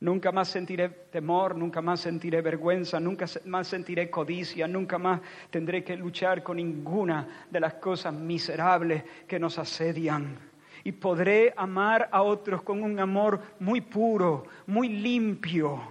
[0.00, 5.20] Nunca más sentiré temor, nunca más sentiré vergüenza, nunca más sentiré codicia, nunca más
[5.50, 10.38] tendré que luchar con ninguna de las cosas miserables que nos asedian.
[10.84, 15.82] Y podré amar a otros con un amor muy puro, muy limpio,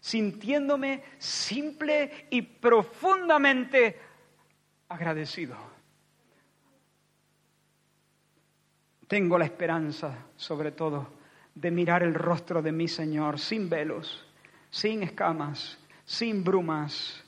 [0.00, 3.96] sintiéndome simple y profundamente
[4.88, 5.56] agradecido.
[9.06, 11.15] Tengo la esperanza, sobre todo,
[11.56, 14.24] de mirar el rostro de mi Señor sin velos,
[14.70, 17.24] sin escamas, sin brumas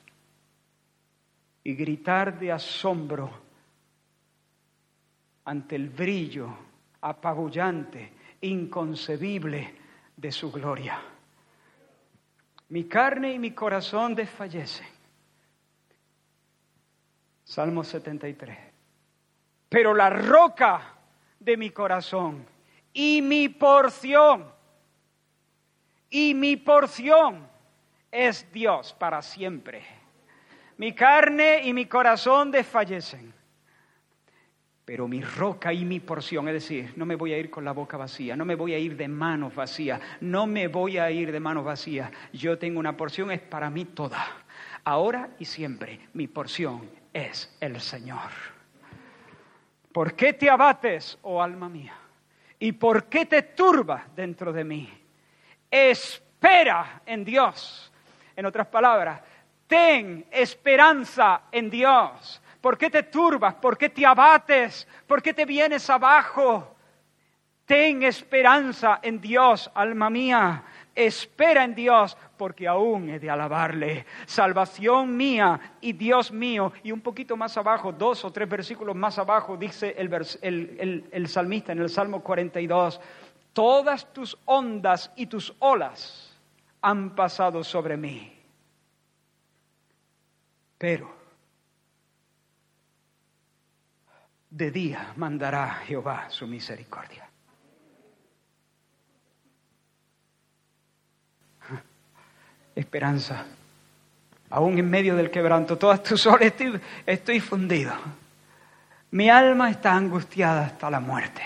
[1.63, 3.31] y gritar de asombro
[5.45, 6.55] ante el brillo
[7.01, 9.73] apabullante, inconcebible
[10.15, 11.01] de su gloria.
[12.69, 14.87] Mi carne y mi corazón desfallecen.
[17.43, 18.57] Salmo 73.
[19.67, 20.93] Pero la roca
[21.39, 22.45] de mi corazón
[23.01, 24.43] y mi porción,
[26.09, 27.47] y mi porción
[28.11, 29.81] es Dios para siempre.
[30.75, 33.33] Mi carne y mi corazón desfallecen,
[34.83, 37.71] pero mi roca y mi porción, es decir, no me voy a ir con la
[37.71, 41.31] boca vacía, no me voy a ir de manos vacías, no me voy a ir
[41.31, 42.11] de manos vacías.
[42.33, 44.27] Yo tengo una porción, es para mí toda.
[44.83, 46.81] Ahora y siempre, mi porción
[47.13, 48.29] es el Señor.
[49.93, 51.98] ¿Por qué te abates, oh alma mía?
[52.59, 54.89] ¿Y por qué te turbas dentro de mí?
[55.71, 57.91] Espera en Dios.
[58.35, 59.21] En otras palabras,
[59.67, 62.41] ten esperanza en Dios.
[62.61, 63.55] ¿Por qué te turbas?
[63.55, 64.87] ¿Por qué te abates?
[65.07, 66.75] ¿Por qué te vienes abajo?
[67.65, 70.63] Ten esperanza en Dios, alma mía.
[70.93, 74.05] Espera en Dios, porque aún he de alabarle.
[74.25, 76.71] Salvación mía y Dios mío.
[76.83, 81.73] Y un poquito más abajo, dos o tres versículos más abajo, dice el, el salmista
[81.73, 83.01] en el Salmo 42,
[83.51, 86.41] todas tus ondas y tus olas
[86.81, 88.33] han pasado sobre mí.
[90.77, 91.13] Pero
[94.49, 97.28] de día mandará Jehová su misericordia
[102.79, 103.45] Esperanza.
[104.51, 107.93] Aún en medio del quebranto, todas tus horas estoy, estoy fundido.
[109.11, 111.41] Mi alma está angustiada hasta la muerte.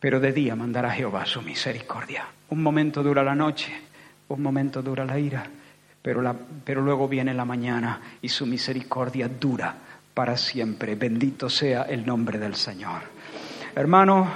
[0.00, 2.26] Pero de día mandará Jehová su misericordia.
[2.48, 3.72] Un momento dura la noche,
[4.28, 5.44] un momento dura la ira,
[6.00, 6.34] pero, la,
[6.64, 9.74] pero luego viene la mañana y su misericordia dura
[10.12, 10.96] para siempre.
[10.96, 13.02] Bendito sea el nombre del Señor.
[13.76, 14.28] Hermano,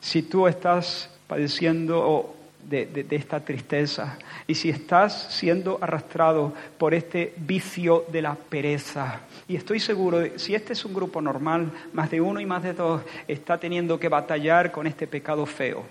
[0.00, 2.36] si tú estás padeciendo
[2.68, 9.20] de, de, esta tristeza y si estás siendo arrastrado por este vicio de la pereza,
[9.48, 12.72] y estoy seguro, si este es un grupo normal, más de uno y más de
[12.72, 15.84] dos está teniendo que batallar con este pecado feo.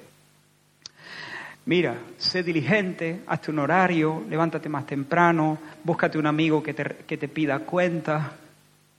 [1.66, 7.18] Mira, sé diligente, hazte un horario, levántate más temprano, búscate un amigo que te, que
[7.18, 8.32] te pida cuenta.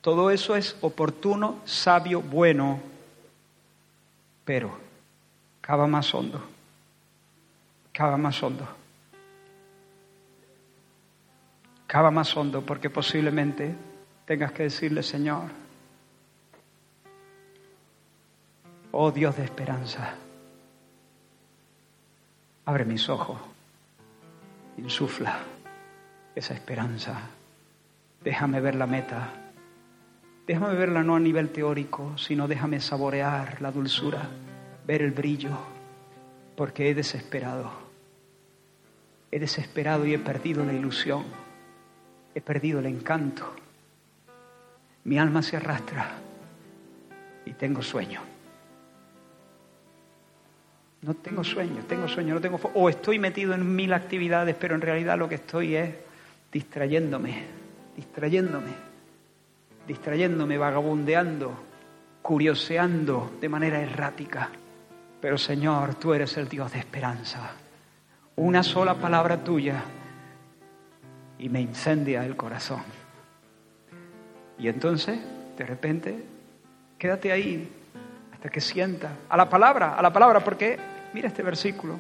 [0.00, 2.80] Todo eso es oportuno, sabio, bueno,
[4.44, 4.70] pero
[5.60, 6.42] cava más hondo,
[7.92, 8.66] cava más hondo.
[11.86, 13.74] Cava más hondo porque posiblemente
[14.24, 15.50] tengas que decirle, Señor,
[18.92, 20.14] oh Dios de esperanza,
[22.64, 23.40] abre mis ojos,
[24.76, 25.40] insufla
[26.34, 27.20] esa esperanza,
[28.22, 29.32] déjame ver la meta,
[30.46, 34.28] déjame verla no a nivel teórico, sino déjame saborear la dulzura,
[34.86, 35.58] ver el brillo,
[36.60, 37.72] porque he desesperado,
[39.30, 41.24] he desesperado y he perdido la ilusión,
[42.34, 43.50] he perdido el encanto
[45.04, 46.18] mi alma se arrastra
[47.46, 48.20] y tengo sueño.
[51.00, 54.82] No tengo sueño, tengo sueño, no tengo o estoy metido en mil actividades, pero en
[54.82, 55.94] realidad lo que estoy es
[56.52, 57.42] distrayéndome,
[57.96, 58.72] distrayéndome,
[59.88, 61.54] distrayéndome, vagabundeando,
[62.20, 64.50] curioseando de manera errática.
[65.20, 67.50] Pero Señor, tú eres el Dios de esperanza.
[68.36, 69.82] Una sola palabra tuya
[71.38, 72.82] y me incendia el corazón.
[74.58, 75.18] Y entonces,
[75.56, 76.24] de repente,
[76.98, 77.70] quédate ahí
[78.32, 80.78] hasta que sienta a la palabra, a la palabra, porque
[81.12, 81.98] mira este versículo.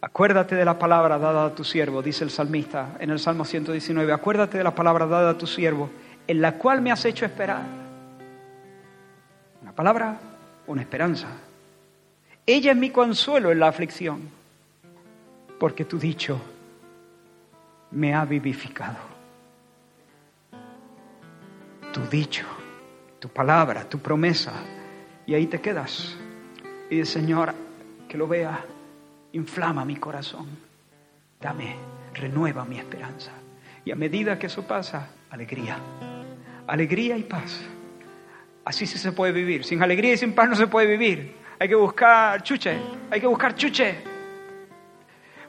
[0.00, 4.12] Acuérdate de la palabra dada a tu siervo, dice el salmista en el Salmo 119.
[4.12, 5.90] Acuérdate de la palabra dada a tu siervo,
[6.26, 7.62] en la cual me has hecho esperar.
[9.60, 10.18] Una palabra,
[10.68, 11.28] una esperanza.
[12.46, 14.30] Ella es mi consuelo en la aflicción,
[15.58, 16.40] porque tu dicho
[17.90, 19.18] me ha vivificado
[21.92, 22.46] tu dicho,
[23.18, 24.52] tu palabra, tu promesa.
[25.26, 26.16] Y ahí te quedas.
[26.90, 27.54] Y dice, Señor,
[28.08, 28.64] que lo vea,
[29.32, 30.46] inflama mi corazón.
[31.40, 31.76] Dame,
[32.14, 33.32] renueva mi esperanza.
[33.84, 35.78] Y a medida que eso pasa, alegría.
[36.66, 37.60] Alegría y paz.
[38.68, 39.64] Así sí se puede vivir.
[39.64, 41.34] Sin alegría y sin paz no se puede vivir.
[41.58, 42.78] Hay que buscar chuche,
[43.10, 43.96] hay que buscar chuche.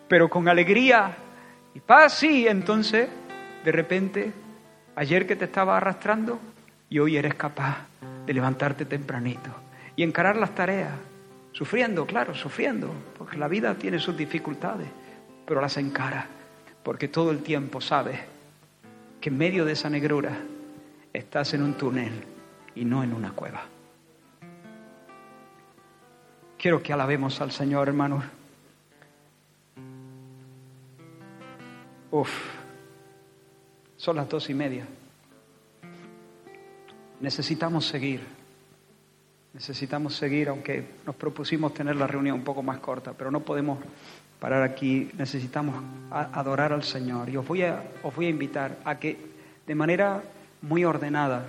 [0.07, 1.15] Pero con alegría
[1.73, 3.09] y paz sí, entonces
[3.63, 4.31] de repente
[4.99, 6.41] Ayer que te estaba arrastrando
[6.89, 7.87] y hoy eres capaz
[8.25, 9.49] de levantarte tempranito
[9.95, 10.91] y encarar las tareas,
[11.53, 14.89] sufriendo, claro, sufriendo, porque la vida tiene sus dificultades,
[15.45, 16.27] pero las encara,
[16.83, 18.19] porque todo el tiempo sabes
[19.21, 20.37] que en medio de esa negrura
[21.13, 22.11] estás en un túnel
[22.75, 23.63] y no en una cueva.
[26.57, 28.23] Quiero que alabemos al Señor, hermanos.
[32.11, 32.29] Uf.
[33.95, 34.85] Son las dos y media.
[37.21, 38.21] Necesitamos seguir.
[39.53, 43.79] Necesitamos seguir, aunque nos propusimos tener la reunión un poco más corta, pero no podemos
[44.39, 45.09] parar aquí.
[45.17, 47.29] Necesitamos adorar al Señor.
[47.29, 49.17] Y os voy a, os voy a invitar a que
[49.65, 50.23] de manera
[50.61, 51.47] muy ordenada,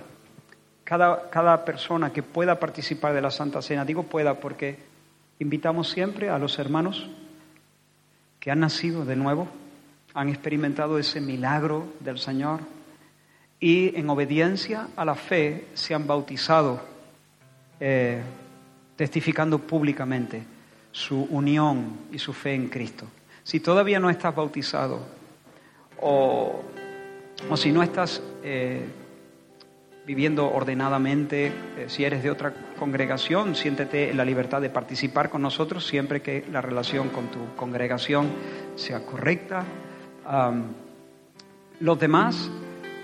[0.91, 4.75] cada, cada persona que pueda participar de la Santa Cena, digo pueda porque
[5.39, 7.07] invitamos siempre a los hermanos
[8.41, 9.47] que han nacido de nuevo,
[10.13, 12.59] han experimentado ese milagro del Señor
[13.57, 16.81] y en obediencia a la fe se han bautizado,
[17.79, 18.21] eh,
[18.97, 20.43] testificando públicamente
[20.91, 23.05] su unión y su fe en Cristo.
[23.45, 24.99] Si todavía no estás bautizado
[26.01, 26.61] o,
[27.49, 28.89] o si no estás eh,
[30.11, 35.41] viviendo ordenadamente, eh, si eres de otra congregación, siéntete en la libertad de participar con
[35.41, 38.27] nosotros siempre que la relación con tu congregación
[38.75, 39.63] sea correcta
[41.79, 42.51] los demás,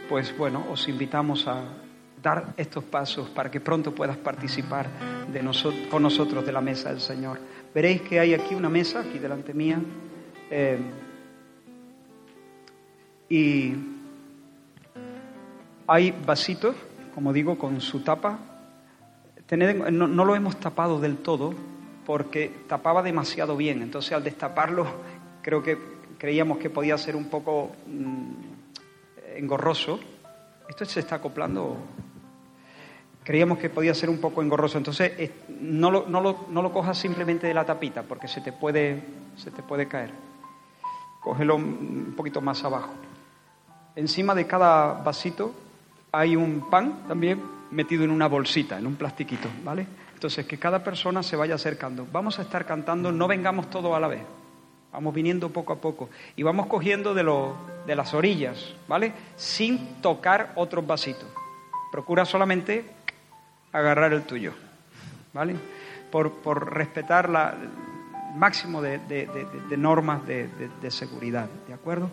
[0.10, 1.64] pues bueno, os invitamos a
[2.22, 4.90] dar estos pasos para que pronto puedas participar
[5.32, 5.40] de
[5.90, 7.40] con nosotros de la mesa del Señor.
[7.74, 9.80] Veréis que hay aquí una mesa, aquí delante mía,
[10.52, 10.78] eh,
[13.30, 13.76] y
[15.90, 16.76] Hay vasitos,
[17.18, 18.38] como digo, con su tapa.
[19.50, 21.52] no, lo hemos tapado del todo
[22.06, 23.82] porque tapaba demasiado bien.
[23.82, 24.86] Entonces, al destaparlo,
[25.42, 25.80] creo que
[26.20, 30.00] creíamos que podía ser un poco mm, engorroso.
[30.70, 31.78] Esto se está acoplando.
[33.24, 34.78] Creíamos que podía ser un poco engorroso.
[34.78, 39.04] Entonces, no lo cojas simplemente de la tapita, porque se te puede,
[39.38, 40.12] se te puede caer.
[41.20, 42.94] Cógelo un poquito más abajo.
[43.96, 45.66] Encima de cada vasito
[46.18, 49.86] hay un pan también metido en una bolsita, en un plastiquito, ¿vale?
[50.16, 52.08] Entonces, que cada persona se vaya acercando.
[52.12, 54.24] Vamos a estar cantando, no vengamos todos a la vez.
[54.92, 57.24] Vamos viniendo poco a poco y vamos cogiendo de,
[57.86, 59.14] de las orillas, ¿vale?
[59.36, 61.28] Sin tocar otros vasitos.
[61.92, 62.84] Procura solamente
[63.72, 64.54] agarrar el tuyo,
[65.34, 65.56] ¿vale?
[66.10, 72.10] Por, por respetar la, el máximo de, de normas de seguridad, ¿de acuerdo?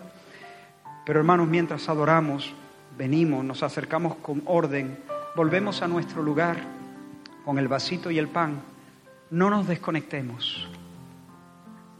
[1.07, 2.53] Pero hermanos, mientras adoramos,
[2.97, 4.97] venimos, nos acercamos con orden,
[5.35, 6.57] volvemos a nuestro lugar
[7.43, 8.61] con el vasito y el pan,
[9.29, 10.67] no nos desconectemos.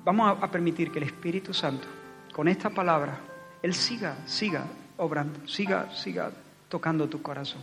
[0.04, 1.88] Vamos a, permitir que el Espíritu Santo,
[2.32, 3.20] con esta palabra,
[3.62, 4.66] Él siga, siga
[4.98, 6.32] obrando, siga, siga
[6.70, 7.62] tocando tu corazón.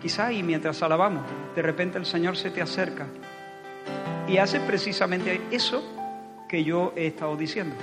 [0.00, 1.24] Quizá y mientras alabamos,
[1.54, 3.06] de repente el Señor se te acerca
[4.28, 5.82] y hace precisamente eso
[6.48, 7.76] que yo he estado diciendo.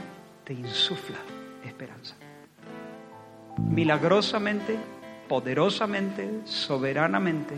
[0.43, 1.17] Te insufla
[1.65, 2.15] esperanza
[3.58, 4.78] milagrosamente,
[5.28, 7.56] poderosamente, soberanamente,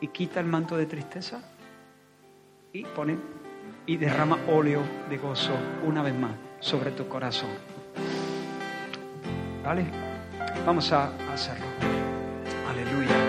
[0.00, 1.40] y quita el manto de tristeza
[2.72, 3.16] y pone
[3.86, 5.52] y derrama óleo de gozo
[5.86, 7.50] una vez más sobre tu corazón.
[9.64, 9.84] ¿Vale?
[10.64, 11.66] Vamos a hacerlo.
[12.68, 13.25] Aleluya.